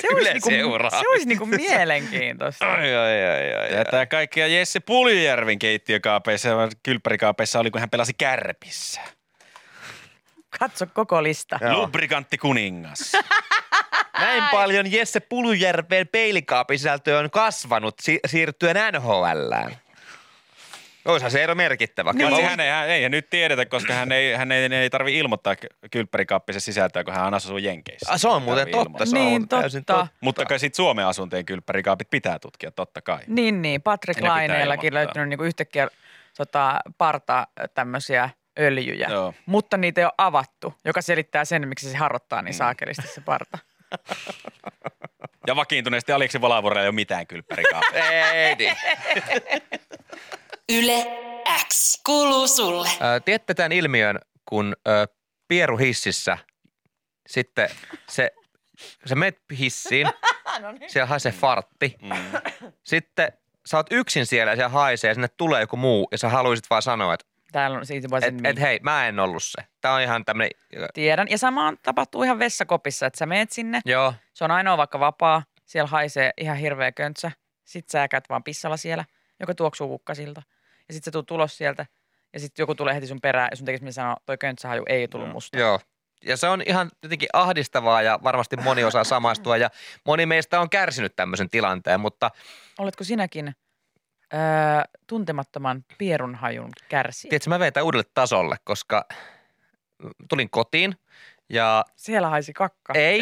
Se 0.01 0.07
olisi, 0.13 0.29
niinku, 0.31 0.49
seuraa. 0.49 0.89
se 0.89 1.07
olisi 1.09 1.27
niinku 1.27 1.45
mielenkiintoista. 1.45 2.71
Ai, 2.71 2.95
ai, 2.95 3.23
ai, 3.25 3.55
ai, 3.55 3.71
Ja 3.71 3.77
ai. 3.79 3.85
tämä 3.85 4.05
kaikkia 4.05 4.47
Jesse 4.47 4.79
Puljärvin 4.79 5.59
keittiökaapeissa 5.59 6.49
ja 6.49 6.55
kylppärikaapeissa 6.83 7.59
oli, 7.59 7.71
kun 7.71 7.79
hän 7.79 7.89
pelasi 7.89 8.13
kärpissä. 8.13 9.01
Katso 10.59 10.85
koko 10.93 11.23
lista. 11.23 11.59
Joo. 11.61 11.81
Lubrikantti 11.81 12.37
kuningas. 12.37 13.11
Näin 14.19 14.43
paljon 14.51 14.91
Jesse 14.91 15.19
Pulujärven 15.19 16.07
peilikaapisisältö 16.07 17.17
on 17.19 17.29
kasvanut 17.31 17.95
si- 18.01 18.19
siirtyen 18.27 18.75
NHLään. 18.93 19.77
Olisihan 21.05 21.31
se 21.31 21.43
ero 21.43 21.55
merkittävä. 21.55 22.13
Niin. 22.13 22.27
Kyllä 22.29 22.49
Hän 22.49 22.59
ei, 22.59 22.69
hän 22.69 22.89
ei 22.89 23.09
nyt 23.09 23.29
tiedetä, 23.29 23.65
koska 23.65 23.93
hän 23.93 24.11
ei, 24.11 24.33
hän 24.33 24.51
ei, 24.51 24.73
ei 24.75 24.89
tarvi 24.89 25.17
ilmoittaa 25.17 25.55
kylppärikaappisen 25.91 26.61
sisältöä, 26.61 27.03
kun 27.03 27.13
hän 27.13 27.33
asuu 27.33 27.57
Jenkeissä. 27.57 28.11
Ah, 28.11 28.19
se 28.19 28.27
on 28.27 28.41
muuten 28.41 28.65
totta. 28.67 28.81
ilmoittaa. 28.81 29.05
Se 29.05 29.15
Niin, 29.17 29.41
on 29.41 29.47
täysin 29.47 29.85
totta. 29.85 30.01
totta. 30.01 30.17
Mutta 30.21 30.45
kai 30.45 30.59
sitten 30.59 30.75
Suomen 30.75 31.05
asuntojen 31.05 31.45
kylppärikaapit 31.45 32.09
pitää 32.09 32.39
tutkia, 32.39 32.71
totta 32.71 33.01
kai. 33.01 33.19
Niin, 33.27 33.61
niin. 33.61 33.81
Patrick 33.81 34.21
Laineellakin 34.21 34.93
löytynyt 34.93 35.29
niinku 35.29 35.43
yhtäkkiä 35.43 35.87
tota, 36.37 36.79
parta 36.97 37.47
tämmöisiä 37.73 38.29
öljyjä. 38.59 39.07
Joo. 39.09 39.33
Mutta 39.45 39.77
niitä 39.77 40.01
ei 40.01 40.05
ole 40.05 40.13
avattu, 40.17 40.73
joka 40.85 41.01
selittää 41.01 41.45
sen, 41.45 41.67
miksi 41.67 41.89
se 41.91 41.97
harrottaa 41.97 42.41
Mm. 42.41 42.45
niin 42.45 42.53
saakelisti 42.53 43.07
se 43.07 43.21
parta. 43.21 43.57
Ja 45.47 45.55
vakiintuneesti 45.55 46.11
Aleksi 46.11 46.41
Valavuorella 46.41 46.81
ei 46.81 46.87
ole 46.87 46.95
mitään 46.95 47.27
kylppärikaapia. 47.27 48.11
Ei, 48.31 48.55
niin. 48.55 48.75
Yle 50.71 51.05
X 51.67 52.01
kuuluu 52.05 52.47
sulle. 52.47 52.87
Ö, 52.87 53.19
Tiedätte 53.19 53.53
tämän 53.53 53.71
ilmiön, 53.71 54.19
kun 54.45 54.75
ö, 54.87 55.07
pieru 55.47 55.77
hississä, 55.77 56.37
sitten 57.27 57.69
se, 58.09 58.31
se 59.05 59.15
menet 59.15 59.37
hissiin, 59.59 60.07
siellä 60.87 61.05
haisee 61.05 61.31
fartti. 61.31 61.95
Mm. 62.01 62.11
Sitten 62.83 63.33
sä 63.65 63.77
oot 63.77 63.87
yksin 63.91 64.25
siellä 64.25 64.51
ja 64.51 64.55
siellä 64.55 64.69
haisee 64.69 65.07
ja 65.07 65.13
sinne 65.13 65.27
tulee 65.37 65.61
joku 65.61 65.77
muu 65.77 66.07
ja 66.11 66.17
sä 66.17 66.29
haluaisit 66.29 66.69
vaan 66.69 66.81
sanoa, 66.81 67.13
että 67.13 67.25
Täällä 67.51 67.77
on 67.77 67.85
siitä 67.85 68.07
et, 68.21 68.33
et, 68.43 68.59
hei, 68.59 68.79
mä 68.83 69.07
en 69.07 69.19
ollut 69.19 69.43
se. 69.43 69.61
Tää 69.81 69.93
on 69.93 70.01
ihan 70.01 70.25
tämmönen, 70.25 70.51
Tiedän. 70.93 71.27
Ja 71.29 71.37
sama 71.37 71.73
tapahtuu 71.83 72.23
ihan 72.23 72.39
vessakopissa, 72.39 73.05
että 73.05 73.17
sä 73.17 73.25
meet 73.25 73.51
sinne. 73.51 73.81
joo, 73.85 74.13
Se 74.33 74.43
on 74.43 74.51
ainoa 74.51 74.77
vaikka 74.77 74.99
vapaa. 74.99 75.43
Siellä 75.65 75.87
haisee 75.87 76.31
ihan 76.37 76.57
hirveä 76.57 76.91
köntsä. 76.91 77.31
Sitten 77.65 77.91
sä 77.91 78.07
käyt 78.07 78.29
vaan 78.29 78.43
pissalla 78.43 78.77
siellä, 78.77 79.05
joka 79.39 79.55
tuoksuu 79.55 79.87
kukkasilta. 79.87 80.41
Ja 80.87 80.93
sitten 80.93 81.05
sä 81.05 81.11
tulet 81.11 81.25
tulos 81.25 81.57
sieltä. 81.57 81.85
Ja 82.33 82.39
sitten 82.39 82.63
joku 82.63 82.75
tulee 82.75 82.95
heti 82.95 83.07
sun 83.07 83.21
perään 83.21 83.47
ja 83.51 83.57
sun 83.57 83.65
tekisi 83.65 83.83
mieli 83.83 83.93
sanoa, 83.93 84.17
toi 84.25 84.37
köntsähaju 84.37 84.83
ei 84.87 85.07
tullut 85.07 85.27
Joo. 85.27 85.33
musta. 85.33 85.59
joo. 85.59 85.79
Ja 86.25 86.37
se 86.37 86.47
on 86.47 86.63
ihan 86.65 86.91
jotenkin 87.03 87.29
ahdistavaa 87.33 88.01
ja 88.01 88.19
varmasti 88.23 88.55
moni 88.57 88.83
osaa 88.83 89.03
samaistua 89.03 89.57
ja 89.57 89.69
moni 90.05 90.25
meistä 90.25 90.59
on 90.59 90.69
kärsinyt 90.69 91.15
tämmöisen 91.15 91.49
tilanteen, 91.49 91.99
mutta 91.99 92.31
Oletko 92.79 93.03
sinäkin 93.03 93.55
öö, 94.33 94.39
tuntemattoman 95.07 95.85
pierunhajun 95.97 96.69
kärsijä. 96.89 97.29
Tiedätkö, 97.29 97.49
mä 97.49 97.59
vein 97.59 97.73
tämän 97.73 97.85
uudelle 97.85 98.09
tasolle, 98.13 98.55
koska 98.63 99.05
tulin 100.29 100.49
kotiin 100.49 100.95
ja 101.49 101.85
Siellä 101.95 102.29
haisi 102.29 102.53
kakka. 102.53 102.93
Ei, 102.93 103.21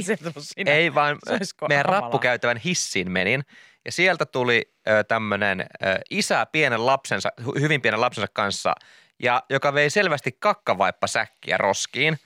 ei 0.66 0.94
vaan 0.96 1.18
Se 1.24 1.32
meidän 1.70 1.86
kamalaa? 1.86 2.02
rappukäytävän 2.02 2.58
hissiin 2.58 3.12
menin 3.12 3.44
ja 3.86 3.92
sieltä 3.92 4.26
tuli 4.26 4.74
tämmöinen 5.08 5.66
isä 6.10 6.46
pienen 6.46 6.86
lapsensa, 6.86 7.30
hy- 7.42 7.60
hyvin 7.60 7.82
pienen 7.82 8.02
lapsensa 8.02 8.28
kanssa 8.34 8.76
ja 9.20 9.44
joka 9.50 9.74
vei 9.74 9.90
selvästi 9.90 10.32
kakkavaippasäkkiä 10.40 11.58
roskiin 11.58 12.18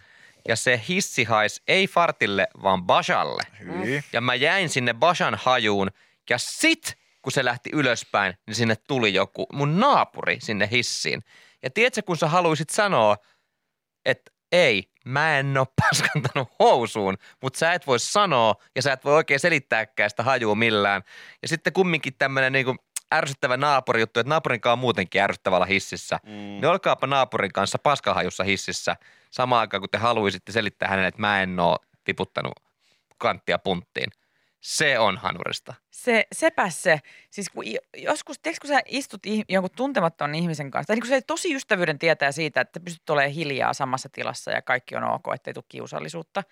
ja 0.48 0.56
se 0.56 0.82
hissi 0.90 1.24
haisi 1.24 1.62
ei 1.68 1.88
fartille, 1.88 2.48
vaan 2.64 2.84
bashalle. 2.84 3.44
Hyi. 3.60 4.04
Ja 4.14 4.22
mä 4.22 4.36
jäin 4.36 4.70
sinne 4.70 4.94
Bashan 4.94 5.36
hajuun 5.42 5.92
ja 6.30 6.38
sit 6.38 6.98
kun 7.22 7.32
se 7.32 7.46
lähti 7.46 7.70
ylöspäin, 7.74 8.38
niin 8.48 8.56
sinne 8.56 8.76
tuli 8.76 9.14
joku 9.14 9.46
mun 9.54 9.80
naapuri 9.80 10.38
sinne 10.42 10.70
hissiin. 10.72 11.24
Ja 11.64 11.70
tiedätkö, 11.70 12.02
kun 12.02 12.18
sä 12.18 12.28
haluaisit 12.28 12.70
sanoa, 12.70 13.18
että 14.06 14.32
ei, 14.52 14.92
mä 15.06 15.40
en 15.40 15.58
oo 15.58 15.66
paskantanut 15.82 16.50
housuun, 16.60 17.18
mutta 17.42 17.60
sä 17.60 17.74
et 17.74 17.88
voi 17.88 18.00
sanoa 18.00 18.56
ja 18.76 18.82
sä 18.82 18.94
et 18.94 19.06
voi 19.06 19.14
oikein 19.14 19.40
selittääkään 19.40 20.10
sitä 20.10 20.24
hajua 20.24 20.56
millään. 20.56 21.02
Ja 21.42 21.48
sitten 21.48 21.74
kumminkin 21.74 22.14
tämmönen 22.18 22.54
niinku 22.54 22.76
ärsyttävä 23.14 23.58
naapuri 23.58 24.00
juttu, 24.00 24.20
että 24.20 24.30
naapurin 24.30 24.62
kanssa 24.62 24.74
on 24.74 24.80
muutenkin 24.80 25.22
ärsyttävällä 25.22 25.66
hississä. 25.66 26.20
Mm. 26.24 26.32
Niin 26.32 26.66
olkaapa 26.66 27.08
naapurin 27.08 27.52
kanssa 27.52 27.80
paskahajussa 27.80 28.44
hississä 28.44 28.96
samaan 29.32 29.60
aikaan, 29.60 29.82
kun 29.82 29.90
te 29.90 29.98
haluaisitte 29.98 30.52
selittää 30.52 30.90
hänelle, 30.90 31.08
että 31.08 31.22
mä 31.22 31.42
en 31.42 31.60
oo 31.60 31.78
tiputtanut 32.04 32.54
kanttia 33.18 33.60
punttiin. 33.60 34.10
Se 34.66 35.00
on 35.00 35.18
hanurista. 35.18 35.74
Se, 35.92 36.28
sepä 36.32 36.70
se. 36.70 37.00
Siis 37.32 37.50
kun 37.50 37.64
joskus, 37.98 38.40
tiedätkö, 38.40 38.68
kun 38.68 38.76
sä 38.76 38.82
istut 38.86 39.22
jonkun 39.50 39.72
tuntemattoman 39.76 40.36
ihmisen 40.36 40.72
kanssa, 40.72 40.88
tai 40.88 40.96
niin 40.96 41.02
kun 41.02 41.10
sä 41.10 41.22
tosi 41.28 41.56
ystävyyden 41.56 42.00
tietää 42.00 42.32
siitä, 42.32 42.62
että 42.62 42.80
pystyt 42.80 43.10
olemaan 43.10 43.32
hiljaa 43.32 43.74
samassa 43.74 44.10
tilassa 44.12 44.52
ja 44.52 44.62
kaikki 44.62 44.96
on 44.96 45.04
ok, 45.04 45.24
ettei 45.36 45.54
tule 45.54 45.64
kiusallisuutta. 45.70 46.44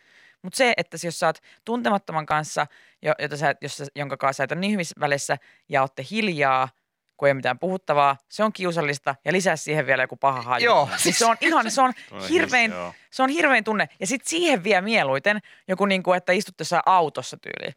Mutta 0.42 0.58
se, 0.58 0.74
että 0.78 0.98
jos 1.04 1.20
sä 1.20 1.26
oot 1.26 1.38
tuntemattoman 1.66 2.26
kanssa, 2.26 2.68
jo- 3.02 3.14
jota 3.20 3.38
sä, 3.38 3.56
jos 3.62 3.78
sä, 3.78 3.86
jonka 3.96 4.18
kanssa 4.18 4.38
sä 4.38 4.44
et 4.44 4.52
ole 4.52 4.66
ihmisvälissä 4.66 5.38
ja 5.70 5.82
ootte 5.82 6.06
hiljaa, 6.12 6.70
kun 7.18 7.28
ei 7.28 7.32
ole 7.32 7.34
mitään 7.36 7.60
puhuttavaa, 7.60 8.18
se 8.30 8.44
on 8.44 8.54
kiusallista 8.54 9.16
ja 9.26 9.32
lisää 9.32 9.56
siihen 9.56 9.86
vielä 9.86 10.04
joku 10.04 10.16
paha 10.16 10.42
haju. 10.42 10.66
Joo, 10.66 10.86
Niin 10.86 11.00
siis- 11.00 11.20
se 11.20 11.26
on 11.26 11.38
ihan, 11.42 11.72
se 11.72 11.82
on 11.82 11.94
hirvein, 12.30 12.72
se 13.12 13.24
on 13.24 13.30
hirvein 13.30 13.64
tunne. 13.64 13.90
Ja 14.00 14.08
sitten 14.08 14.30
siihen 14.30 14.64
vielä 14.64 14.82
mieluiten 14.82 15.40
joku 15.68 15.86
niin 15.86 16.04
kuin, 16.04 16.18
että 16.18 16.34
istutte 16.34 16.62
jossain 16.62 16.84
autossa 16.86 17.38
tyyliin. 17.38 17.74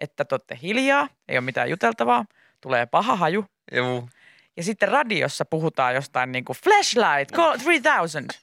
Että 0.00 0.24
te 0.24 0.34
olette 0.34 0.58
hiljaa, 0.62 1.08
ei 1.28 1.36
ole 1.36 1.44
mitään 1.44 1.70
juteltavaa, 1.70 2.24
tulee 2.60 2.86
paha 2.86 3.16
haju. 3.16 3.44
Juu. 3.72 4.08
Ja 4.56 4.62
sitten 4.62 4.88
radiossa 4.88 5.44
puhutaan 5.44 5.94
jostain 5.94 6.32
niin 6.32 6.44
kuin 6.44 6.56
flashlight, 6.64 7.36
call 7.36 7.58
3000. 7.58 8.34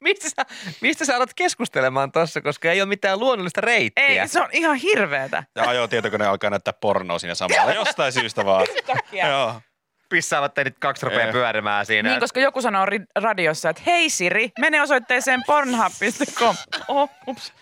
Mistä 0.00 0.28
sä, 0.30 0.46
mistä 0.80 1.04
sä 1.04 1.16
alat 1.16 1.34
keskustelemaan 1.34 2.12
tossa, 2.12 2.40
koska 2.40 2.72
ei 2.72 2.80
ole 2.80 2.88
mitään 2.88 3.18
luonnollista 3.18 3.60
reittiä. 3.60 4.04
Ei, 4.22 4.28
se 4.28 4.42
on 4.42 4.48
ihan 4.52 4.76
hirveetä. 4.76 5.44
Ja 5.54 5.62
ajotietokone 5.68 6.26
alkaa 6.26 6.50
näyttää 6.50 6.72
pornoa 6.80 7.18
siinä 7.18 7.34
samalla. 7.34 7.72
Jostain 7.84 8.12
syystä 8.12 8.44
vaan. 8.44 8.66
Joo. 9.12 9.60
Pissaavat 10.08 10.54
teidät 10.54 10.74
kaksi 10.80 11.06
rupeaa 11.06 11.32
pyörimään 11.32 11.86
siinä. 11.86 12.08
Niin, 12.08 12.20
koska 12.20 12.40
joku 12.40 12.62
sanoo 12.62 12.86
ri- 12.86 13.06
radiossa, 13.16 13.70
että 13.70 13.82
hei 13.86 14.10
Siri, 14.10 14.52
mene 14.58 14.82
osoitteeseen 14.82 15.42
pornhub.com. 15.46 16.56
Oh, 16.88 17.10
ups. 17.26 17.52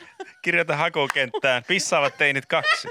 Kirjoita 0.42 0.76
hakukenttään. 0.76 1.64
Pissaavat 1.68 2.16
teinit 2.18 2.46
kaksi. 2.46 2.88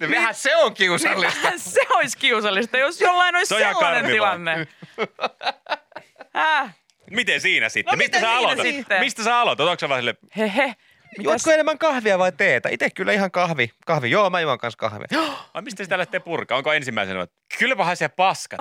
No 0.00 0.10
Vähän 0.10 0.34
se 0.34 0.56
on 0.56 0.74
kiusallista. 0.74 1.42
Vähän 1.42 1.58
se 1.58 1.80
olisi 1.90 2.18
kiusallista, 2.18 2.78
jos 2.78 3.00
jollain 3.00 3.36
olisi 3.36 3.54
ihan 3.54 3.74
sellainen 3.74 4.02
karmivaa. 4.02 4.14
tilanne. 4.14 4.66
Äh, 6.36 6.74
Miten 7.10 7.40
siinä 7.40 7.68
sitten? 7.68 7.92
No 7.92 7.96
Mistä 7.96 8.16
miten 8.16 8.20
sä 8.20 8.26
siinä 8.26 8.38
aloitat? 8.38 8.66
sitten? 8.66 9.00
Mistä 9.00 9.24
sä 9.24 9.38
aloitat? 9.40 9.66
Onko 9.68 9.80
sä 9.80 9.88
vaan 9.88 10.00
sille, 10.00 10.14
hehe. 10.36 10.74
Mitäs? 11.18 11.24
Juotko 11.24 11.50
enemmän 11.50 11.78
kahvia 11.78 12.18
vai 12.18 12.32
teetä? 12.32 12.68
Itse 12.72 12.90
kyllä 12.90 13.12
ihan 13.12 13.30
kahvi. 13.30 13.70
Kahvi, 13.86 14.10
joo, 14.10 14.30
mä 14.30 14.40
juon 14.40 14.58
kanssa 14.58 14.78
kahvia. 14.78 15.06
ai 15.54 15.62
mistä 15.62 15.84
sitä 15.84 15.98
lähtee 15.98 16.20
purkaa? 16.20 16.58
Onko 16.58 16.72
ensimmäisenä, 16.72 17.22
että 17.22 17.36
kylläpähän 17.58 17.96
se 17.96 18.08
paskat. 18.08 18.60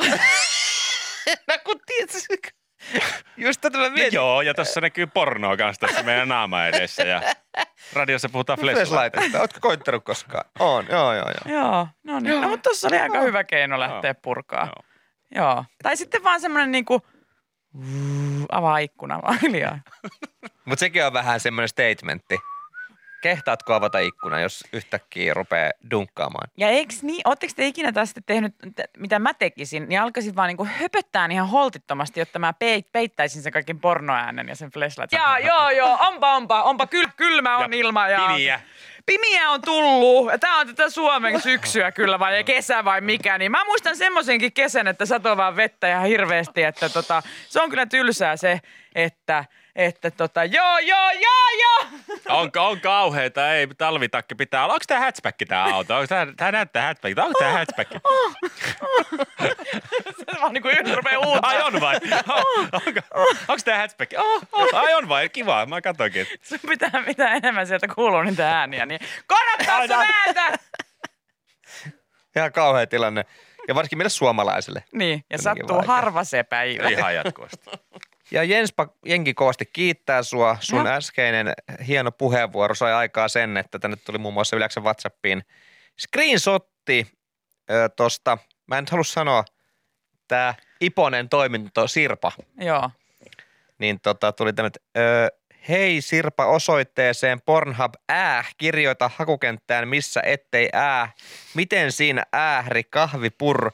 no 1.48 1.58
kun 1.66 1.80
tiedät, 1.86 2.12
just 3.38 3.62
tätä 3.62 3.78
mä 3.78 3.84
No 3.84 3.90
mietin. 3.90 4.14
joo, 4.16 4.42
ja 4.42 4.54
tuossa 4.54 4.82
näkyy 4.82 5.08
pornoa 5.08 5.58
kanssa 5.58 5.88
tässä 5.88 6.04
meidän 6.04 6.28
naama 6.28 6.66
edessä. 6.68 7.04
Ja 7.04 7.22
radiossa 7.94 8.30
puhutaan 8.30 8.60
flashlight. 8.60 8.90
Flashlightista. 8.90 9.42
Ootko 9.42 9.60
koittanut 9.62 10.04
koskaan? 10.04 10.46
On, 10.60 10.86
joo, 10.90 11.14
joo, 11.14 11.26
joo. 11.46 11.60
Joo, 11.62 11.88
no 12.04 12.20
niin. 12.20 12.42
No, 12.42 12.48
mutta 12.50 12.70
tossa 12.70 12.88
oli 12.88 12.98
aika 12.98 13.22
hyvä 13.22 13.44
keino 13.44 13.80
lähteä 13.80 14.10
Joo. 14.10 14.20
purkaa. 14.22 14.66
Joo. 14.66 14.84
Joo. 15.36 15.66
Tai 15.84 15.98
sitten 15.98 16.24
vaan 16.24 16.42
semmoinen 16.42 16.72
niinku, 16.72 17.02
avaa 18.52 18.78
ikkuna 18.78 19.22
vaan 19.22 19.40
hiljaa. 19.42 19.80
Mutta 20.66 20.80
sekin 20.80 21.06
on 21.06 21.14
vähän 21.14 21.40
semmoinen 21.40 21.70
statementti. 21.70 22.40
Kehtaatko 23.22 23.74
avata 23.74 24.00
ikkuna, 24.00 24.40
jos 24.40 24.64
yhtäkkiä 24.74 25.34
rupeaa 25.34 25.72
dunkkaamaan? 25.92 26.50
Ja 26.58 26.70
eiks 26.70 27.04
niin, 27.04 27.22
ootteko 27.26 27.54
te 27.56 27.68
ikinä 27.68 27.92
tästä 27.92 28.22
tehnyt, 28.26 28.56
t- 28.76 28.98
mitä 28.98 29.20
mä 29.20 29.34
tekisin, 29.34 29.90
niin 29.90 30.02
alkaisin 30.02 30.36
vaan 30.36 30.48
niinku 30.48 30.68
höpöttää 30.80 31.28
ihan 31.32 31.50
holtittomasti, 31.50 32.20
jotta 32.20 32.40
mä 32.40 32.54
peit, 32.54 32.92
peittäisin 32.92 33.42
sen 33.42 33.52
kaiken 33.52 33.80
pornoäänen 33.80 34.48
ja 34.48 34.56
sen 34.56 34.72
flashlight. 34.72 35.12
Jaa, 35.12 35.40
joo, 35.40 35.70
joo, 35.70 35.98
onpa, 36.02 36.36
onpa, 36.36 36.64
onpa, 36.64 36.88
kyl, 36.88 37.08
kylmä 37.18 37.58
on 37.58 37.74
Ja 37.74 37.80
ilma. 37.80 38.08
Ja 38.08 38.20
Pimiä. 38.28 38.62
Pimiä 39.06 39.50
on 39.50 39.62
tullut. 39.62 40.32
Tämä 40.40 40.60
on 40.60 40.68
tätä 40.68 40.90
Suomen 40.90 41.42
syksyä 41.42 41.92
kyllä 41.92 42.20
vai 42.20 42.44
kesä 42.44 42.86
vai 42.86 43.02
mikä. 43.02 43.38
Niin 43.38 43.52
mä 43.52 43.66
muistan 43.66 43.98
semmoisenkin 43.98 44.54
kesän, 44.54 44.88
että 44.88 45.06
satoi 45.06 45.38
vaan 45.38 45.56
vettä 45.56 45.90
ihan 45.90 46.08
hirveästi. 46.08 46.64
Että 46.64 46.90
tota, 46.90 47.24
se 47.50 47.62
on 47.62 47.70
kyllä 47.70 47.86
tylsää 47.86 48.38
se, 48.38 48.60
että, 48.96 49.46
että 49.76 50.12
tota, 50.12 50.46
joo, 50.46 50.78
joo, 50.78 51.12
joo, 51.12 51.50
joo. 51.62 51.86
On, 52.30 52.52
on 52.56 52.82
kauheita, 52.82 53.54
ei 53.54 53.68
talvitakki 53.78 54.36
pitää 54.36 54.64
olla. 54.64 54.74
Onko 54.74 54.84
tämä 54.88 55.00
hatchback 55.00 55.38
tämä 55.48 55.64
auto? 55.64 55.96
Onko 55.96 56.08
tämä, 56.08 56.28
tämä 56.38 56.52
näyttää 56.52 56.88
hatchback. 56.88 57.18
Onko 57.20 57.40
tämä 57.40 57.52
hatchback? 57.52 57.92
Se 60.18 60.42
vaan 60.42 60.54
niinku 60.54 60.70
yhdessä 60.70 60.96
rupeaa 60.96 61.20
uutta. 61.28 61.48
Ai 61.48 61.62
on 61.62 61.82
vai? 61.82 61.96
Onko, 62.72 63.02
onko 63.48 63.62
tämä 63.66 63.78
hatchback? 63.78 64.14
Oh, 64.18 64.44
oh, 64.52 64.70
ai 64.74 64.94
on 64.94 65.10
vai? 65.10 65.30
Kiva, 65.30 65.66
mä 65.66 65.82
katsoinkin. 65.82 66.28
Sun 66.42 66.60
pitää 66.70 67.04
mitä 67.08 67.34
enemmän 67.34 67.68
sieltä 67.68 67.88
kuuluu 67.88 68.22
niitä 68.22 68.60
ääniä, 68.60 68.86
niin 68.86 69.00
korottaa 69.28 69.88
sun 69.88 70.06
ääntä! 70.26 70.58
Ihan 72.36 72.52
kauhea 72.52 72.88
tilanne. 72.88 73.26
Ja 73.68 73.76
varsinkin 73.76 73.98
meille 73.98 74.10
suomalaisille. 74.10 74.84
Niin, 74.92 75.26
ja 75.30 75.38
sattuu 75.38 75.76
vaikea. 75.76 75.94
harva 75.96 76.24
se 76.24 76.44
päivä. 76.44 76.90
Ihan 76.90 77.16
jatkuvasti. 77.16 77.70
Ja 78.32 78.44
Jenspa, 78.44 78.88
jengi 79.06 79.34
kovasti 79.34 79.66
kiittää 79.66 80.24
sua. 80.24 80.58
Sun 80.60 80.84
No. 80.84 80.90
äskeinen 80.90 81.54
hieno 81.88 82.12
puheenvuoro 82.12 82.76
sai 82.76 82.94
aikaa 82.94 83.28
sen, 83.28 83.58
että 83.58 83.80
tänne 83.80 83.98
tuli 83.98 84.18
muun 84.18 84.34
muassa 84.34 84.56
Yleensä 84.56 84.82
WhatsAppiin 84.82 85.44
screenshotti 86.02 87.08
ö, 87.72 87.90
tosta. 87.90 88.38
Mä 88.68 88.78
en 88.78 88.82
nyt 88.82 88.90
halua 88.90 89.04
sanoa, 89.04 89.46
tämä 90.28 90.54
Iponen 90.82 91.30
toiminto 91.30 91.88
Sirpa. 91.88 92.32
Joo. 92.60 92.90
Niin 93.80 94.00
tota, 94.02 94.32
tuli 94.32 94.54
tämmöinen, 94.54 94.82
hei 95.70 96.02
Sirpa 96.02 96.46
osoitteeseen 96.46 97.42
Pornhub 97.42 97.94
ää, 98.10 98.44
kirjoita 98.58 99.12
hakukenttään 99.16 99.88
missä 99.88 100.22
ettei 100.26 100.70
ää. 100.74 101.12
Miten 101.54 101.92
siinä 101.92 102.24
äähri 102.34 102.84
kahvipur? 102.84 103.72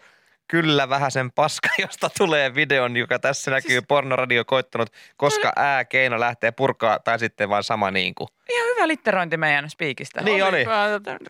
Kyllä 0.51 0.89
vähän 0.89 1.11
sen 1.11 1.31
paska, 1.31 1.69
josta 1.81 2.09
tulee 2.17 2.55
videon, 2.55 2.97
joka 2.97 3.19
tässä 3.19 3.51
näkyy 3.51 3.71
Siis- 3.71 3.83
pornoradio 3.87 4.45
koittanut, 4.45 4.89
koska 5.17 5.53
ää 5.55 5.85
keino 5.85 6.19
lähtee 6.19 6.51
purkaa 6.51 6.99
tai 6.99 7.19
sitten 7.19 7.49
vaan 7.49 7.63
sama 7.63 7.91
niin 7.91 8.15
kuin. 8.15 8.27
Ihan 8.49 8.67
hyvä 8.75 8.87
litterointi 8.87 9.37
meidän 9.37 9.69
spiikistä. 9.69 10.21
Niin 10.21 10.43
oli. 10.43 10.65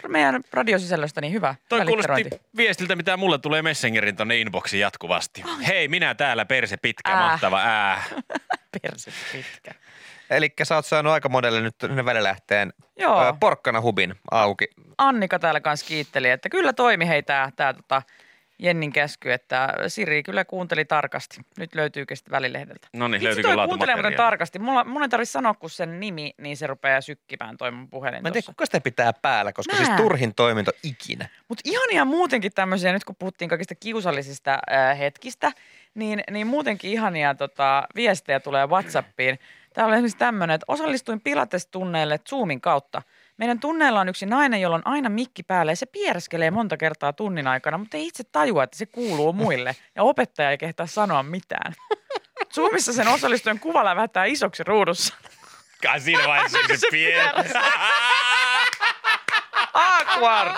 Meidän 0.08 0.42
radiosisällöstä 0.54 1.22
niin 1.22 1.34
hyvä. 1.34 1.56
Toi 1.70 1.80
hyvä 1.80 1.88
kuulosti 1.88 2.12
litterointi. 2.16 2.48
viestiltä, 2.58 2.96
mitä 2.96 3.18
mulle 3.18 3.38
tulee 3.40 3.62
Messengerin 3.62 4.16
tonne 4.16 4.38
inboxiin 4.38 4.82
jatkuvasti. 4.82 5.44
Hei, 5.68 5.88
minä 5.88 6.16
täällä, 6.16 6.46
perse 6.46 6.78
pitkä, 6.78 7.12
Ää. 7.12 7.20
mahtava 7.28 7.62
ää. 7.62 8.04
Perse 8.82 9.12
pitkä. 9.32 9.72
Eli 10.30 10.54
sä 10.64 10.76
oot 10.76 10.86
saanut 10.86 11.14
aika 11.14 11.30
monelle 11.30 11.62
nyt 11.62 11.76
ne 11.90 12.06
välilähteen 12.06 12.74
Joo. 12.98 13.38
porkkana 13.40 13.82
hubin 13.82 14.16
auki. 14.32 14.68
Annika 14.98 15.40
täällä 15.40 15.60
kanssa 15.62 15.86
kiitteli, 15.86 16.30
että 16.30 16.50
kyllä 16.50 16.74
toimi 16.74 17.08
hei 17.08 17.24
tää, 17.24 17.52
tää 17.56 17.74
tota 17.74 18.02
Jennin 18.62 18.94
käsky, 18.94 19.32
että 19.32 19.74
Siri 19.88 20.24
kyllä 20.24 20.46
kuunteli 20.46 20.86
tarkasti. 20.86 21.42
Nyt 21.58 21.76
löytyykö 21.76 22.16
sitten 22.16 22.32
välilehdeltä. 22.32 22.88
No 22.94 23.08
niin, 23.08 23.24
löytyykö 23.24 23.56
kuuntelee 23.66 23.96
muuten 23.96 24.14
tarkasti. 24.14 24.60
Mulla, 24.60 24.84
mun 24.84 25.04
ei 25.04 25.10
tarvitse 25.10 25.32
sanoa, 25.32 25.54
kun 25.54 25.70
sen 25.70 26.00
nimi, 26.00 26.34
niin 26.38 26.58
se 26.58 26.68
rupeaa 26.68 27.02
sykkimään 27.02 27.58
toi 27.58 27.72
mun 27.72 27.90
puhelin 27.90 28.22
Mä 28.22 28.28
en 28.28 28.34
tiedä, 28.34 28.46
kuka 28.46 28.66
sitä 28.66 28.82
pitää 28.82 29.14
päällä, 29.14 29.54
koska 29.54 29.74
Mä. 29.74 29.86
siis 29.86 29.98
turhin 29.98 30.36
toiminto 30.36 30.72
ikinä. 30.84 31.30
Mutta 31.48 31.62
ihania 31.66 32.06
muutenkin 32.06 32.52
tämmöisiä, 32.56 32.94
nyt 32.94 33.04
kun 33.04 33.16
puhuttiin 33.20 33.50
kaikista 33.50 33.76
kiusallisista 33.76 34.60
äh, 34.72 35.00
hetkistä, 35.00 35.52
niin, 35.96 36.24
niin 36.32 36.48
muutenkin 36.48 36.92
ihania 36.92 37.36
tota, 37.36 37.88
viestejä 37.96 38.40
tulee 38.40 38.68
Whatsappiin. 38.68 39.40
Täällä 39.74 39.92
on 39.92 39.94
esimerkiksi 39.94 40.18
tämmöinen, 40.18 40.56
että 40.56 40.66
osallistuin 40.68 41.22
pilatestunneille 41.22 42.20
Zoomin 42.30 42.62
kautta. 42.62 43.02
Meidän 43.42 43.60
tunneilla 43.60 44.00
on 44.00 44.10
yksi 44.10 44.26
nainen, 44.26 44.62
jolla 44.62 44.76
on 44.76 44.88
aina 44.88 45.10
mikki 45.10 45.44
päällä 45.44 45.72
ja 45.72 45.76
se 45.76 45.86
piereskelee 45.86 46.52
monta 46.52 46.78
kertaa 46.78 47.14
tunnin 47.14 47.48
aikana, 47.48 47.78
mutta 47.78 47.98
ei 47.98 48.08
itse 48.08 48.24
tajua, 48.24 48.64
että 48.64 48.78
se 48.78 48.86
kuuluu 48.86 49.34
muille. 49.34 49.76
Ja 49.96 50.04
opettaja 50.04 50.52
ei 50.52 50.58
kehtaa 50.58 50.88
sanoa 50.88 51.24
mitään. 51.24 51.74
Zoomissa 52.54 52.94
sen 52.94 53.08
osallistujen 53.08 53.60
kuva 53.60 53.86
lävähtää 53.86 54.26
isoksi 54.26 54.64
ruudussa. 54.64 55.16
Kai 55.84 56.00
siinä 56.00 56.28
vaiheessa, 56.28 56.58
kun 56.68 56.78
se 56.78 56.88
pieni. 56.92 57.32
Awkward! 59.74 60.56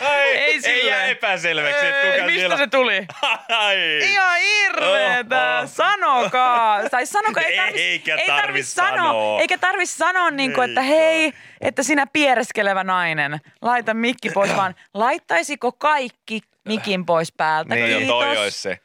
Ai, 0.00 0.36
Ei 0.36 0.60
ei 0.64 0.86
jää 0.86 1.04
epäselväksi, 1.04 1.86
että 1.86 2.00
Ei, 2.00 2.12
kuka 2.12 2.26
mistä 2.26 2.38
siellä... 2.40 2.56
se 2.56 2.66
tuli? 2.66 3.06
Ai. 3.48 3.76
Ihan 4.02 4.38
hirveetä. 4.40 5.58
Oho. 5.58 5.66
Sanokaa. 5.66 6.88
Tai 6.90 7.06
sanokaa. 7.06 7.42
Ei 7.42 7.56
tarvis, 7.56 7.80
Eikä 7.80 8.14
ei 8.14 8.26
tarvis 8.26 8.74
tarvis 8.74 8.74
sanoa. 8.74 9.40
Eikä 9.40 9.58
tarvis 9.58 9.96
sanoa, 9.96 10.30
niin 10.30 10.52
kuin, 10.52 10.68
että 10.68 10.82
hei, 10.82 11.32
että 11.60 11.82
sinä 11.82 12.06
piereskelevä 12.06 12.84
nainen, 12.84 13.40
laita 13.62 13.94
mikki 13.94 14.30
pois, 14.30 14.56
vaan 14.56 14.74
laittaisiko 14.94 15.72
kaikki 15.72 16.40
mikin 16.64 17.06
pois 17.06 17.32
päältä? 17.32 17.74
Niin. 17.74 17.86
Kiitos. 17.98 18.08
toi 18.08 18.36
olisi 18.38 18.60
se. 18.60 18.78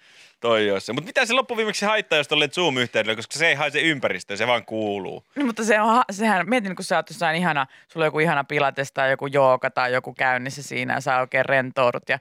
Toi 0.46 0.72
olisi 0.72 0.86
se. 0.86 0.94
Mutta 0.94 1.08
mitä 1.08 1.26
se 1.26 1.34
loppuviimeksi 1.34 1.86
haittaa, 1.86 2.18
jos 2.18 2.32
olet 2.32 2.54
Zoom-yhteydellä, 2.54 3.16
koska 3.16 3.40
se 3.40 3.48
ei 3.48 3.56
haise 3.56 3.80
ympäristöä, 3.82 4.38
se 4.38 4.48
vaan 4.48 4.66
kuuluu. 4.66 5.24
Niin, 5.36 5.46
mutta 5.46 5.64
se 5.64 5.82
on, 5.82 6.04
sehän, 6.12 6.50
mietin, 6.50 6.76
kun 6.76 6.86
sä 6.86 6.96
oot 6.96 7.10
jossain 7.10 7.36
ihana, 7.36 7.68
sulla 7.88 8.04
on 8.04 8.08
joku 8.08 8.20
ihana 8.20 8.44
pilates 8.44 8.92
tai 8.92 9.12
joku 9.12 9.28
jooga 9.28 9.70
tai 9.70 9.94
joku 9.94 10.14
käynnissä 10.14 10.64
siinä 10.64 10.94
ja 10.94 11.02
sä 11.02 11.20
oikein 11.20 11.46
rentoudut 11.46 12.10
ja 12.10 12.20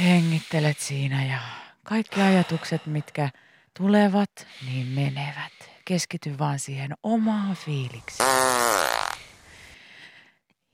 hengittelet 0.00 0.78
siinä 0.78 1.24
ja 1.24 1.38
kaikki 1.82 2.20
ajatukset, 2.20 2.86
mitkä 2.86 3.28
tulevat, 3.78 4.46
niin 4.66 4.86
menevät. 4.86 5.70
Keskity 5.84 6.38
vaan 6.38 6.58
siihen 6.58 6.94
omaan 7.02 7.56
fiilikseen. 7.56 8.28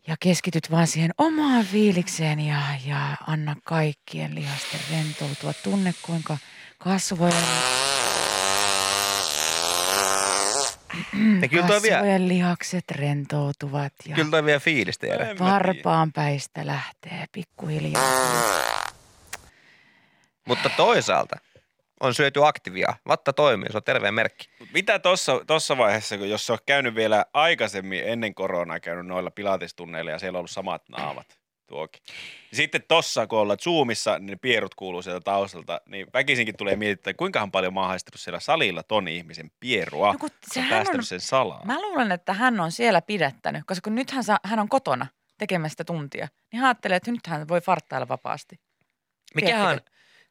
Ja 0.07 0.17
keskityt 0.21 0.71
vaan 0.71 0.87
siihen 0.87 1.11
omaan 1.19 1.65
fiilikseen 1.65 2.41
ja, 2.41 2.63
ja 2.85 3.17
anna 3.27 3.57
kaikkien 3.65 4.35
lihasten 4.35 4.81
rentoutua. 4.91 5.53
Tunne 5.53 5.95
kuinka 6.03 6.39
kasvojen 6.79 7.43
Ja 11.43 11.49
kyllä 11.49 11.67
toi 11.67 11.83
vie, 11.83 11.91
Kasvojen 11.91 12.29
lihakset 12.29 12.91
rentoutuvat 12.91 13.93
ja 14.09 14.15
kyllä 14.15 14.31
toi 14.31 14.45
vie 14.45 14.61
fiilistä, 14.61 15.07
tiedä. 15.07 15.39
varpaan 15.39 16.13
päistä 16.13 16.67
lähtee 16.67 17.25
pikkuhiljaa. 17.33 18.03
Mutta 20.49 20.71
toisaalta 20.77 21.37
on 22.01 22.15
syöty 22.15 22.47
aktivia. 22.47 22.95
Vatta 23.09 23.33
toimii, 23.33 23.69
se 23.71 23.77
on 23.77 23.83
terveen 23.83 24.15
merkki. 24.15 24.49
Mut 24.61 24.69
Mitä 24.73 24.99
tuossa 24.99 25.41
tossa 25.47 25.77
vaiheessa, 25.79 26.19
kun 26.19 26.31
jos 26.31 26.47
se 26.47 26.53
on 26.53 26.59
käynyt 26.67 26.95
vielä 26.95 27.25
aikaisemmin 27.35 28.03
ennen 28.05 28.35
koronaa 28.35 28.81
käynyt 28.81 29.07
noilla 29.07 29.31
pilatestunneilla 29.31 30.11
ja 30.11 30.19
siellä 30.19 30.37
on 30.37 30.41
ollut 30.41 30.51
samat 30.51 30.89
naamat 30.89 31.39
tuokin. 31.67 32.03
Sitten 32.53 32.83
tossa, 32.89 33.27
kun 33.27 33.39
ollaan 33.39 33.59
Zoomissa, 33.59 34.19
niin 34.19 34.27
ne 34.27 34.37
pierut 34.37 34.75
kuuluu 34.75 35.03
sieltä 35.03 35.21
taustalta, 35.25 35.81
niin 35.87 36.07
väkisinkin 36.15 36.57
tulee 36.57 36.77
miettiä, 36.77 37.11
että 37.11 37.19
kuinka 37.19 37.49
paljon 37.53 37.75
mä 37.75 37.81
oon 37.89 37.99
siellä 38.17 38.41
salilla 38.41 38.83
ton 38.83 39.09
ihmisen 39.09 39.51
pierua. 39.61 40.13
No 40.13 40.19
kun 40.19 40.31
Se 40.53 40.65
päästänyt 40.71 40.99
on- 40.99 41.05
sen 41.05 41.21
salaan. 41.21 41.67
Mä 41.67 41.83
luulen, 41.83 42.13
että 42.13 42.33
hän 42.33 42.61
on 42.61 42.73
siellä 42.73 43.03
pidättänyt, 43.03 43.63
koska 43.67 43.81
kun 43.85 43.95
nyt 43.95 44.11
hän, 44.11 44.25
saa, 44.25 44.39
hän 44.45 44.59
on 44.59 44.69
kotona 44.69 45.07
tekemästä 45.39 45.85
tuntia, 45.85 46.29
niin 46.53 46.61
hän 46.61 46.69
ajattelee, 46.69 46.97
että 46.97 47.11
nyt 47.11 47.27
hän 47.27 47.49
voi 47.49 47.61
farttailla 47.61 48.09
vapaasti. 48.09 48.61
Mikähän 49.35 49.67
on 49.75 49.81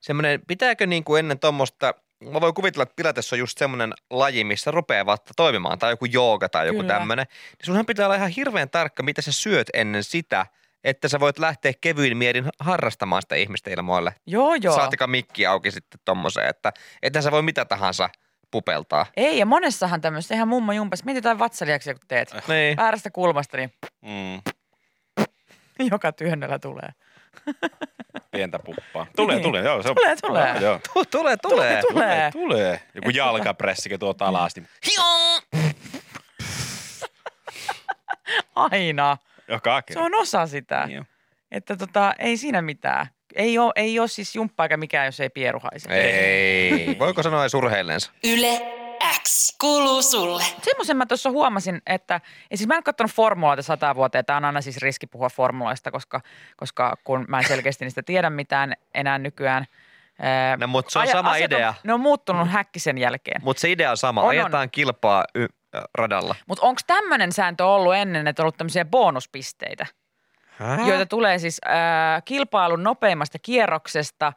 semmoinen, 0.06 0.42
pitääkö 0.48 0.86
niin 0.86 1.04
kuin 1.04 1.20
ennen 1.20 1.40
tuommoista, 1.40 1.94
mä 2.32 2.42
voin 2.42 2.54
kuvitella, 2.54 2.84
että 2.84 2.96
pilates 2.96 3.34
on 3.34 3.40
just 3.40 3.58
semmoinen 3.58 3.94
laji, 4.10 4.44
missä 4.44 4.72
rupeaa 4.72 5.06
vatta 5.06 5.34
toimimaan, 5.36 5.80
tai 5.80 5.92
joku 5.92 6.06
jooga 6.06 6.50
tai 6.50 6.68
joku 6.68 6.84
tämmöinen. 6.84 7.26
Niin 7.30 7.66
sunhan 7.66 7.86
pitää 7.86 8.06
olla 8.06 8.16
ihan 8.16 8.30
hirveän 8.30 8.70
tarkka, 8.70 9.04
mitä 9.04 9.22
sä 9.22 9.32
syöt 9.32 9.68
ennen 9.74 10.04
sitä, 10.04 10.46
että 10.84 11.08
sä 11.08 11.20
voit 11.20 11.40
lähteä 11.40 11.74
kevyin 11.82 12.18
mielin 12.18 12.50
harrastamaan 12.60 13.22
sitä 13.22 13.36
ihmistä 13.36 13.70
ilmoille. 13.70 14.16
Joo, 14.26 14.56
joo. 14.56 14.76
Saatika 14.76 15.08
mikki 15.08 15.46
auki 15.46 15.72
sitten 15.72 16.00
tommoseen, 16.06 16.50
että 16.50 16.74
että 17.04 17.22
sä 17.22 17.32
voi 17.32 17.42
mitä 17.42 17.66
tahansa 17.66 18.10
pupeltaa. 18.52 19.06
Ei, 19.18 19.40
ja 19.40 19.46
monessahan 19.46 20.02
tämmöistä, 20.02 20.34
ihan 20.36 20.48
mummo 20.48 20.72
jumpas, 20.72 21.04
mietitään 21.04 21.40
vatsaliaksia, 21.40 21.94
kun 21.94 22.08
teet. 22.08 22.36
Niin. 22.48 22.78
Väärästä 22.78 23.12
kulmasta, 23.12 23.58
niin 23.58 23.74
Mm, 24.02 24.42
joka 25.92 26.12
työnnöllä 26.12 26.60
tulee. 26.60 26.90
Pientä 28.32 28.60
puppaa. 28.60 29.08
Tulee, 29.16 29.36
Niin. 29.36 29.44
tulee. 29.44 29.64
Joo, 29.64 29.82
se 29.84 29.90
on, 29.90 29.96
Tulee, 29.96 30.16
tulee. 30.28 30.48
Joo, 30.52 30.60
joo. 30.62 30.80
Tu- 30.94 31.06
Tulee, 31.18 31.38
tulee. 31.38 31.82
Tulee. 31.92 32.32
Tulee. 32.32 32.82
Joku 32.96 33.10
jalkapressi, 33.10 33.90
kun 33.90 34.00
tuot 34.00 34.22
alas, 34.22 34.54
niin 34.56 34.68
Aina. 38.56 39.18
joka 39.48 39.82
Se 39.94 40.00
on 40.00 40.16
osa 40.16 40.48
sitä. 40.48 40.86
Niin 40.88 41.00
on. 41.00 41.06
Että 41.52 41.76
tota, 41.78 42.14
ei 42.20 42.38
siinä 42.38 42.62
mitään. 42.62 43.08
Ei 43.36 43.58
ole, 43.58 43.72
ei 43.76 44.00
ole 44.00 44.08
siis 44.08 44.36
jumppa 44.36 44.64
eikä 44.64 44.78
mikään, 44.78 45.06
jos 45.06 45.20
ei 45.20 45.30
pieru 45.30 45.60
haise. 45.60 45.90
Ei. 45.94 46.96
Voiko 47.00 47.24
sanoa 47.24 47.42
edes 47.44 47.54
urheillensa? 47.54 48.12
Yle 48.24 48.62
kuuluu 49.66 50.02
sulle. 50.02 50.44
Semmoisen 50.62 50.98
mä 50.98 51.06
tuossa 51.06 51.30
huomasin, 51.32 51.82
että 51.88 52.22
ja 52.52 52.58
siis 52.58 52.68
mä 52.68 52.76
en 52.76 52.84
katsonut 52.84 53.12
formuloita 53.12 53.62
sata 53.64 53.96
vuoteen. 53.96 54.26
Tämä 54.26 54.38
on 54.38 54.46
aina 54.46 54.62
siis 54.62 54.78
riski 54.78 55.08
puhua 55.08 55.30
formuloista, 55.30 55.92
koska, 55.92 56.22
koska 56.58 56.98
kun 57.04 57.26
mä 57.28 57.38
en 57.38 57.48
selkeästi 57.48 57.86
niistä 57.86 58.04
tiedä 58.04 58.30
mitään 58.30 58.74
enää 58.94 59.18
nykyään. 59.18 59.66
Ää, 60.20 60.58
No, 60.58 60.68
mutta 60.68 60.92
se 60.92 61.00
on 61.00 61.04
aja- 61.06 61.12
sama 61.12 61.32
asiat 61.32 61.52
idea. 61.52 61.70
On, 61.70 61.76
ne 61.84 61.94
on 61.94 62.00
muuttunut 62.00 62.50
häkkisen 62.52 62.98
jälkeen. 62.98 63.42
Mutta 63.44 63.62
se 63.62 63.72
idea 63.72 63.92
on 63.92 63.98
sama. 63.98 64.22
On, 64.22 64.26
on. 64.26 64.30
Ajetaan 64.30 64.70
kilpaa 64.70 65.24
y- 65.36 65.44
äh, 65.76 65.82
radalla. 65.98 66.36
Mutta 66.48 66.66
onko 66.66 66.82
tämmöinen 66.88 67.32
sääntö 67.32 67.66
ollut 67.66 67.96
ennen, 67.96 68.28
että 68.28 68.42
on 68.42 68.44
ollut 68.44 68.58
tämmöisiä 68.58 68.86
bonuspisteitä, 68.86 69.86
Häh? 70.58 70.88
joita 70.88 71.06
tulee 71.06 71.40
siis 71.40 71.62
ää, 71.66 72.22
kilpailun 72.22 72.84
nopeimmasta 72.84 73.40
kierroksesta, 73.40 74.34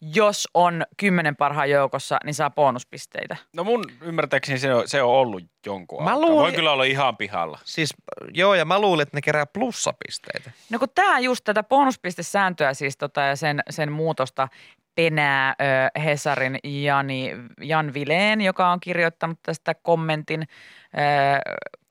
jos 0.00 0.48
on 0.54 0.84
kymmenen 0.96 1.36
parhaan 1.36 1.70
joukossa, 1.70 2.18
niin 2.24 2.34
saa 2.34 2.50
bonuspisteitä. 2.50 3.36
No 3.56 3.64
mun 3.64 3.84
ymmärtääkseni 4.00 4.58
se 4.58 4.74
on, 4.74 4.88
se 4.88 5.02
on 5.02 5.10
ollut 5.10 5.42
jonkun 5.66 6.04
Mä 6.04 6.10
aikaa. 6.10 6.20
luulin- 6.26 6.36
Voi 6.42 6.52
kyllä 6.52 6.72
olla 6.72 6.84
ihan 6.84 7.16
pihalla. 7.16 7.58
Siis 7.64 7.94
joo, 8.34 8.54
ja 8.54 8.64
mä 8.64 8.78
luulin, 8.78 9.02
että 9.02 9.16
ne 9.16 9.20
kerää 9.22 9.46
plussapisteitä. 9.46 10.50
No 10.70 10.78
kun 10.78 10.88
tämä 10.94 11.18
just 11.18 11.44
tätä 11.44 11.62
bonuspistesääntöä 11.62 12.74
siis 12.74 12.96
tota, 12.96 13.20
ja 13.20 13.36
sen, 13.36 13.60
sen 13.70 13.92
muutosta 13.92 14.48
penää 14.94 15.54
ö, 15.96 16.00
Hesarin 16.00 16.58
Jani, 16.64 17.32
Jan 17.62 17.94
Vileen, 17.94 18.40
joka 18.40 18.68
on 18.70 18.80
kirjoittanut 18.80 19.38
tästä 19.42 19.74
kommentin, 19.74 20.42
ö, 20.42 20.46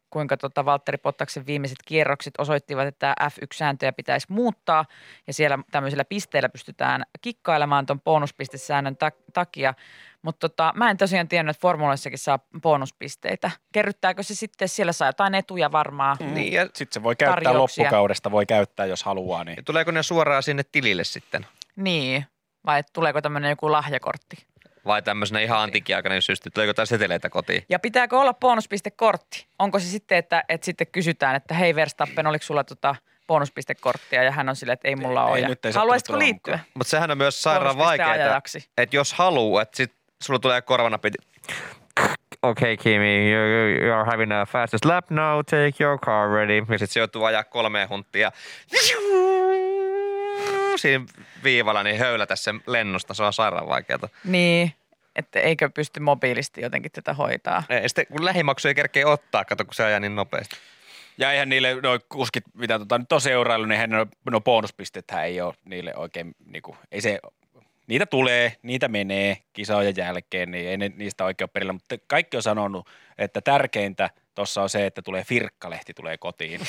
kuinka 0.10 0.38
tota 0.38 0.66
Valtteri 0.66 0.98
Pottaksen 0.98 1.46
viimeiset 1.46 1.78
kierrokset 1.86 2.34
osoittivat, 2.38 2.88
että 2.88 3.16
F1-sääntöjä 3.24 3.92
pitäisi 3.94 4.28
muuttaa 4.30 4.86
ja 5.28 5.34
siellä 5.34 5.60
tämmöisillä 5.72 6.06
pisteillä 6.06 6.50
pystytään 6.50 7.04
kikkailemaan 7.22 7.86
tuon 7.86 8.02
bonuspistesäännön 8.02 8.94
tak- 9.06 9.24
takia. 9.34 9.74
Mutta 10.22 10.50
tota, 10.50 10.74
mä 10.76 10.90
en 10.90 10.98
tosiaan 10.98 11.28
tiennyt, 11.28 11.56
että 11.56 11.62
formuloissakin 11.62 12.20
saa 12.20 12.40
bonuspisteitä. 12.62 13.52
Kerryttääkö 13.72 14.24
se 14.24 14.36
sitten, 14.36 14.70
siellä 14.70 14.92
saa 14.94 15.08
jotain 15.10 15.36
etuja 15.36 15.72
varmaan. 15.72 16.18
Mm. 16.20 16.34
Niin, 16.34 16.54
ja- 16.54 16.66
Sitten 16.66 16.94
se 16.94 17.04
voi 17.04 17.16
käyttää 17.16 17.44
Tarjouksia. 17.44 17.84
loppukaudesta, 17.84 18.32
voi 18.32 18.46
käyttää 18.46 18.86
jos 18.86 19.04
haluaa. 19.04 19.44
Niin. 19.44 19.58
Ja 19.58 19.64
tuleeko 19.64 19.92
ne 19.92 20.04
suoraan 20.04 20.44
sinne 20.44 20.64
tilille 20.72 21.04
sitten? 21.04 21.46
Niin, 21.76 22.26
vai 22.66 22.84
tuleeko 22.94 23.22
tämmöinen 23.22 23.50
joku 23.50 23.72
lahjakortti? 23.72 24.38
Vai 24.90 25.02
tämmöisenä 25.02 25.40
ihan 25.40 25.60
antiikkiaikainen 25.60 26.22
systeemi? 26.22 26.52
Tuleeko 26.54 26.70
jotain 26.70 26.88
seteleitä 26.88 27.30
kotiin? 27.30 27.64
Ja 27.70 27.80
pitääkö 27.80 28.20
olla 28.20 28.34
bonuspistekortti? 28.34 29.48
Onko 29.60 29.80
se 29.80 29.86
sitten, 29.86 30.18
että, 30.18 30.44
että 30.50 30.66
sitten 30.66 30.88
kysytään, 30.88 31.36
että 31.36 31.54
hei 31.54 31.76
Verstappen, 31.76 32.28
oliko 32.28 32.44
sulla 32.44 32.64
tota 32.64 32.96
bonuspistekorttia? 33.28 34.24
Ja 34.24 34.32
hän 34.32 34.50
on 34.50 34.56
silleen, 34.56 34.74
että 34.74 34.88
ei 34.88 34.96
mulla 34.96 35.24
Ei, 35.24 35.30
ole. 35.30 35.48
Nyt 35.48 35.66
ei 35.66 35.72
sattunut 35.72 35.76
Haluaisitko 35.76 36.20
liittyä? 36.20 36.60
Mutta 36.74 36.92
sehän 36.92 37.12
on 37.12 37.18
myös 37.18 37.42
sairaan 37.42 37.78
vaikeaa, 37.78 38.42
että 38.78 38.96
jos 38.96 39.14
haluaa, 39.14 39.62
että 39.62 39.78
sit 39.78 39.94
sulla 40.24 40.40
tulee 40.40 40.62
korvanapit. 40.62 41.14
Okay, 42.42 42.78
Kimi, 42.78 43.32
you, 43.32 43.86
you 43.86 43.94
are 43.94 44.12
having 44.12 44.34
a 44.34 44.46
fastest 44.46 44.86
lap 44.86 45.10
now, 45.10 45.40
take 45.40 45.84
your 45.84 46.00
car 46.00 46.30
ready. 46.30 46.58
Ja 46.58 46.66
sitten 46.66 46.88
se 46.88 47.00
joutuu 47.00 47.24
ajaa 47.24 47.44
kolmeen 47.44 47.90
hunttia. 47.90 48.32
Siinä 50.76 51.06
viivalla 51.44 51.84
niin 51.84 52.00
höylätä 52.00 52.36
sen 52.36 52.62
lennosta, 52.68 53.14
se 53.14 53.24
on 53.24 53.34
sairaan 53.34 53.68
vaikeaa. 53.68 54.10
Niin, 54.24 54.74
että 55.20 55.40
eikö 55.40 55.70
pysty 55.70 56.00
mobiilisti 56.00 56.62
jotenkin 56.62 56.92
tätä 56.92 57.14
hoitaa. 57.14 57.64
Ei, 57.70 57.90
sitten 57.90 58.06
kun 58.08 58.26
lähimaksu 58.26 58.68
ei 58.68 58.76
kerkeä 58.76 59.08
ottaa, 59.08 59.46
kato 59.46 59.66
kun 59.66 59.74
se 59.74 59.84
ajaa 59.84 60.00
niin 60.00 60.16
nopeasti. 60.16 60.56
Ja 61.18 61.32
eihän 61.32 61.50
niille, 61.50 61.76
no 61.84 62.00
kuskit, 62.10 62.44
mitä 62.54 62.80
tota, 62.80 62.98
nyt 62.98 63.12
on 63.12 63.22
seurailu, 63.22 63.66
niin 63.66 63.72
eihän 63.72 63.90
ne, 63.90 64.08
no 64.32 64.42
bonuspisteethän 64.42 65.26
ei 65.26 65.42
ole 65.42 65.54
niille 65.66 65.94
oikein, 65.96 66.36
niinku, 66.46 66.78
ei 66.92 67.02
se, 67.02 67.20
niitä 67.88 68.06
tulee, 68.06 68.56
niitä 68.64 68.88
menee 68.88 69.38
kisojen 69.54 69.94
jälkeen, 69.98 70.52
niin 70.52 70.70
ei 70.70 70.78
ne, 70.78 70.92
niistä 70.96 71.26
oikein 71.26 71.46
ole 71.46 71.50
perillä, 71.54 71.74
mutta 71.74 71.96
kaikki 72.08 72.38
on 72.38 72.44
sanonut, 72.44 72.88
että 73.18 73.42
tärkeintä 73.42 74.10
tuossa 74.36 74.62
on 74.62 74.70
se, 74.70 74.86
että 74.86 75.02
tulee 75.02 75.24
firkkalehti 75.24 75.94
tulee 75.94 76.18
kotiin. 76.18 76.62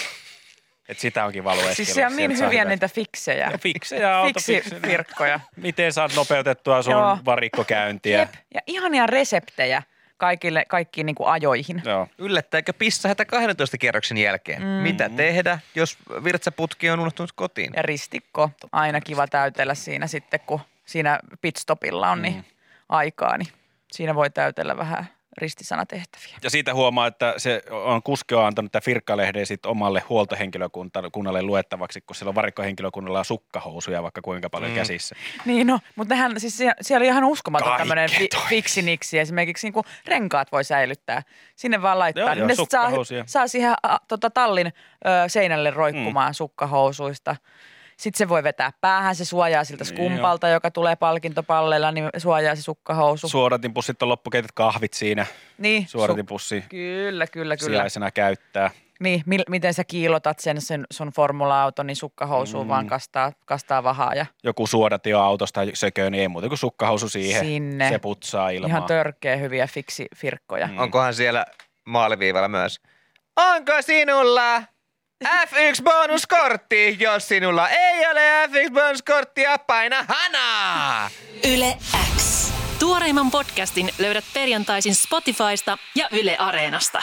Että 0.90 1.00
sitä 1.00 1.24
onkin 1.24 1.44
valu 1.44 1.60
Siis 1.72 1.94
se 1.94 2.06
on 2.06 2.16
niin 2.16 2.38
hyviä 2.38 2.64
niitä 2.64 2.88
fiksejä. 2.88 3.50
Ja 3.52 3.58
fiksejä, 3.58 4.00
Fiksi 4.00 4.04
autofiksejä. 4.04 4.80
firkkoja. 4.80 5.40
Miten 5.56 5.92
saat 5.92 6.16
nopeutettua 6.16 6.82
sun 6.82 6.92
Joo. 6.92 7.18
varikkokäyntiä? 7.24 8.18
Jep. 8.18 8.28
Ja 8.54 8.60
ihania 8.66 9.06
reseptejä. 9.06 9.82
kaikille, 10.16 10.64
kaikkiin 10.68 11.06
niin 11.06 11.14
kuin 11.14 11.28
ajoihin. 11.28 11.82
Joo. 11.84 12.08
Yllättääkö 12.18 12.72
pissahätä 12.72 13.24
12 13.24 13.78
kierroksen 13.78 14.16
jälkeen? 14.16 14.62
Mm. 14.62 14.68
Mitä 14.68 15.08
tehdä, 15.08 15.58
jos 15.74 15.98
virtsaputki 16.24 16.90
on 16.90 17.00
unohtunut 17.00 17.32
kotiin? 17.32 17.72
Ja 17.76 17.82
ristikko, 17.82 18.50
aina 18.72 19.00
kiva 19.00 19.26
täytellä 19.26 19.74
siinä 19.74 20.06
sitten, 20.06 20.40
kun 20.46 20.60
siinä 20.86 21.18
pitstopilla 21.40 22.10
on 22.10 22.22
niin 22.22 22.34
Mm. 22.34 22.44
aikaa, 22.88 23.38
niin 23.38 23.48
siinä 23.92 24.14
voi 24.14 24.30
täytellä 24.30 24.76
vähän 24.76 25.06
ristisanatehtäviä. 25.38 26.36
Ja 26.42 26.50
siitä 26.50 26.74
huomaa, 26.74 27.06
että 27.06 27.34
se 27.36 27.62
on 27.70 28.02
kuski 28.02 28.34
on 28.34 28.44
antanut 28.46 28.72
tämä 28.72 28.80
Firkkalehden 28.80 29.46
sitten 29.46 29.70
omalle 29.70 30.02
huoltohenkilökunnalle 30.08 31.42
luettavaksi, 31.42 32.00
kun 32.00 32.16
siellä 32.16 32.28
on 32.28 32.34
varikkohenkilökunnalla 32.34 33.18
on 33.18 33.24
sukkahousuja 33.24 34.02
vaikka 34.02 34.22
kuinka 34.22 34.50
paljon 34.50 34.70
Mm. 34.70 34.74
mm. 34.74 34.80
käsissä. 34.80 35.16
Niin 35.44 35.66
no, 35.66 35.78
mutta 35.96 36.14
nehän, 36.14 36.40
siis 36.40 36.56
siellä, 36.56 36.74
siellä 36.80 37.02
oli 37.02 37.06
ihan 37.06 37.24
uskomaton 37.24 37.78
tämmöinen 37.78 38.10
fi, 38.10 38.28
fiksiniksi. 38.48 39.18
Esimerkiksi 39.18 39.66
niin 39.66 39.72
kuin 39.72 39.84
renkaat 40.06 40.52
voi 40.52 40.64
säilyttää. 40.64 41.22
Sinne 41.56 41.82
vaan 41.82 41.98
laittaa. 41.98 42.24
Joo, 42.24 42.34
niin 42.34 42.38
joo, 42.38 42.46
ne 42.46 42.54
sit 42.54 42.70
saa, 42.70 42.90
saa 43.26 43.48
siihen 43.48 43.74
a, 43.82 43.98
tota, 44.08 44.30
tallin 44.30 44.66
ö, 44.66 45.28
seinälle 45.28 45.70
roikkumaan 45.70 46.30
mm. 46.30 46.34
sukkahousuista. 46.34 47.36
Sitten 48.00 48.18
se 48.18 48.28
voi 48.28 48.42
vetää 48.42 48.72
päähän, 48.80 49.14
se 49.16 49.24
suojaa 49.24 49.64
siltä 49.64 49.84
Niin 49.84 49.94
skumpalta, 49.94 50.48
joka 50.48 50.70
tulee 50.70 50.96
palkintopalleilla, 50.96 51.92
niin 51.92 52.08
suojaa 52.16 52.54
se 52.56 52.62
sukkahousu. 52.62 53.28
Suodatinpussit 53.28 54.02
on 54.02 54.08
loppukeitet 54.08 54.52
kahvit 54.54 54.92
siinä. 54.92 55.26
niin, 55.58 55.88
Suodatinpussi 55.88 56.64
Kyllä, 56.68 57.26
kyllä, 57.26 57.56
kyllä. 57.56 57.76
sijaisena 57.76 58.10
käyttää. 58.10 58.70
Niin, 59.00 59.22
mil, 59.26 59.42
miten 59.48 59.74
sä 59.74 59.84
kiilotat 59.84 60.38
sen, 60.38 60.60
sen 60.60 60.86
sun 60.92 61.08
formula-auton, 61.08 61.86
niin 61.86 61.96
sukkahousuun 61.96 62.66
Mm. 62.66 62.68
vaan 62.68 62.86
kastaa, 62.86 63.32
kastaa 63.46 63.82
vahaa 63.82 64.14
ja 64.14 64.26
Joku 64.44 64.66
suodatio 64.66 65.20
autosta 65.20 65.60
sökö, 65.74 66.10
niin 66.10 66.20
ei 66.20 66.28
muuta 66.28 66.48
kuin 66.48 66.58
sukkahousu 66.58 67.08
siihen. 67.08 67.44
Sinne. 67.44 67.88
Se 67.88 67.98
putsaa 67.98 68.50
ilmaa. 68.50 68.68
ihan 68.68 68.82
törkeä 68.82 69.36
hyviä 69.36 69.66
fiksi 69.66 70.06
firkkoja. 70.16 70.66
Mm. 70.66 70.78
Onkohan 70.78 71.14
siellä 71.14 71.46
maaliviivalla 71.86 72.48
myös? 72.48 72.80
Onko 73.36 73.72
sinulla 73.80 74.62
F1-bonuskortti? 75.24 76.96
Jos 76.98 77.28
sinulla 77.28 77.68
ei 77.68 78.06
ole 78.06 78.46
F1-bonuskorttia, 78.46 79.58
paina 79.58 80.04
hanaa! 80.08 81.10
Yle 81.54 81.76
X. 82.16 82.50
Tuoreimman 82.78 83.30
podcastin 83.30 83.90
löydät 83.98 84.24
perjantaisin 84.34 84.94
Spotifysta 84.94 85.78
ja 85.94 86.08
Yle 86.12 86.36
Areenasta. 86.38 87.02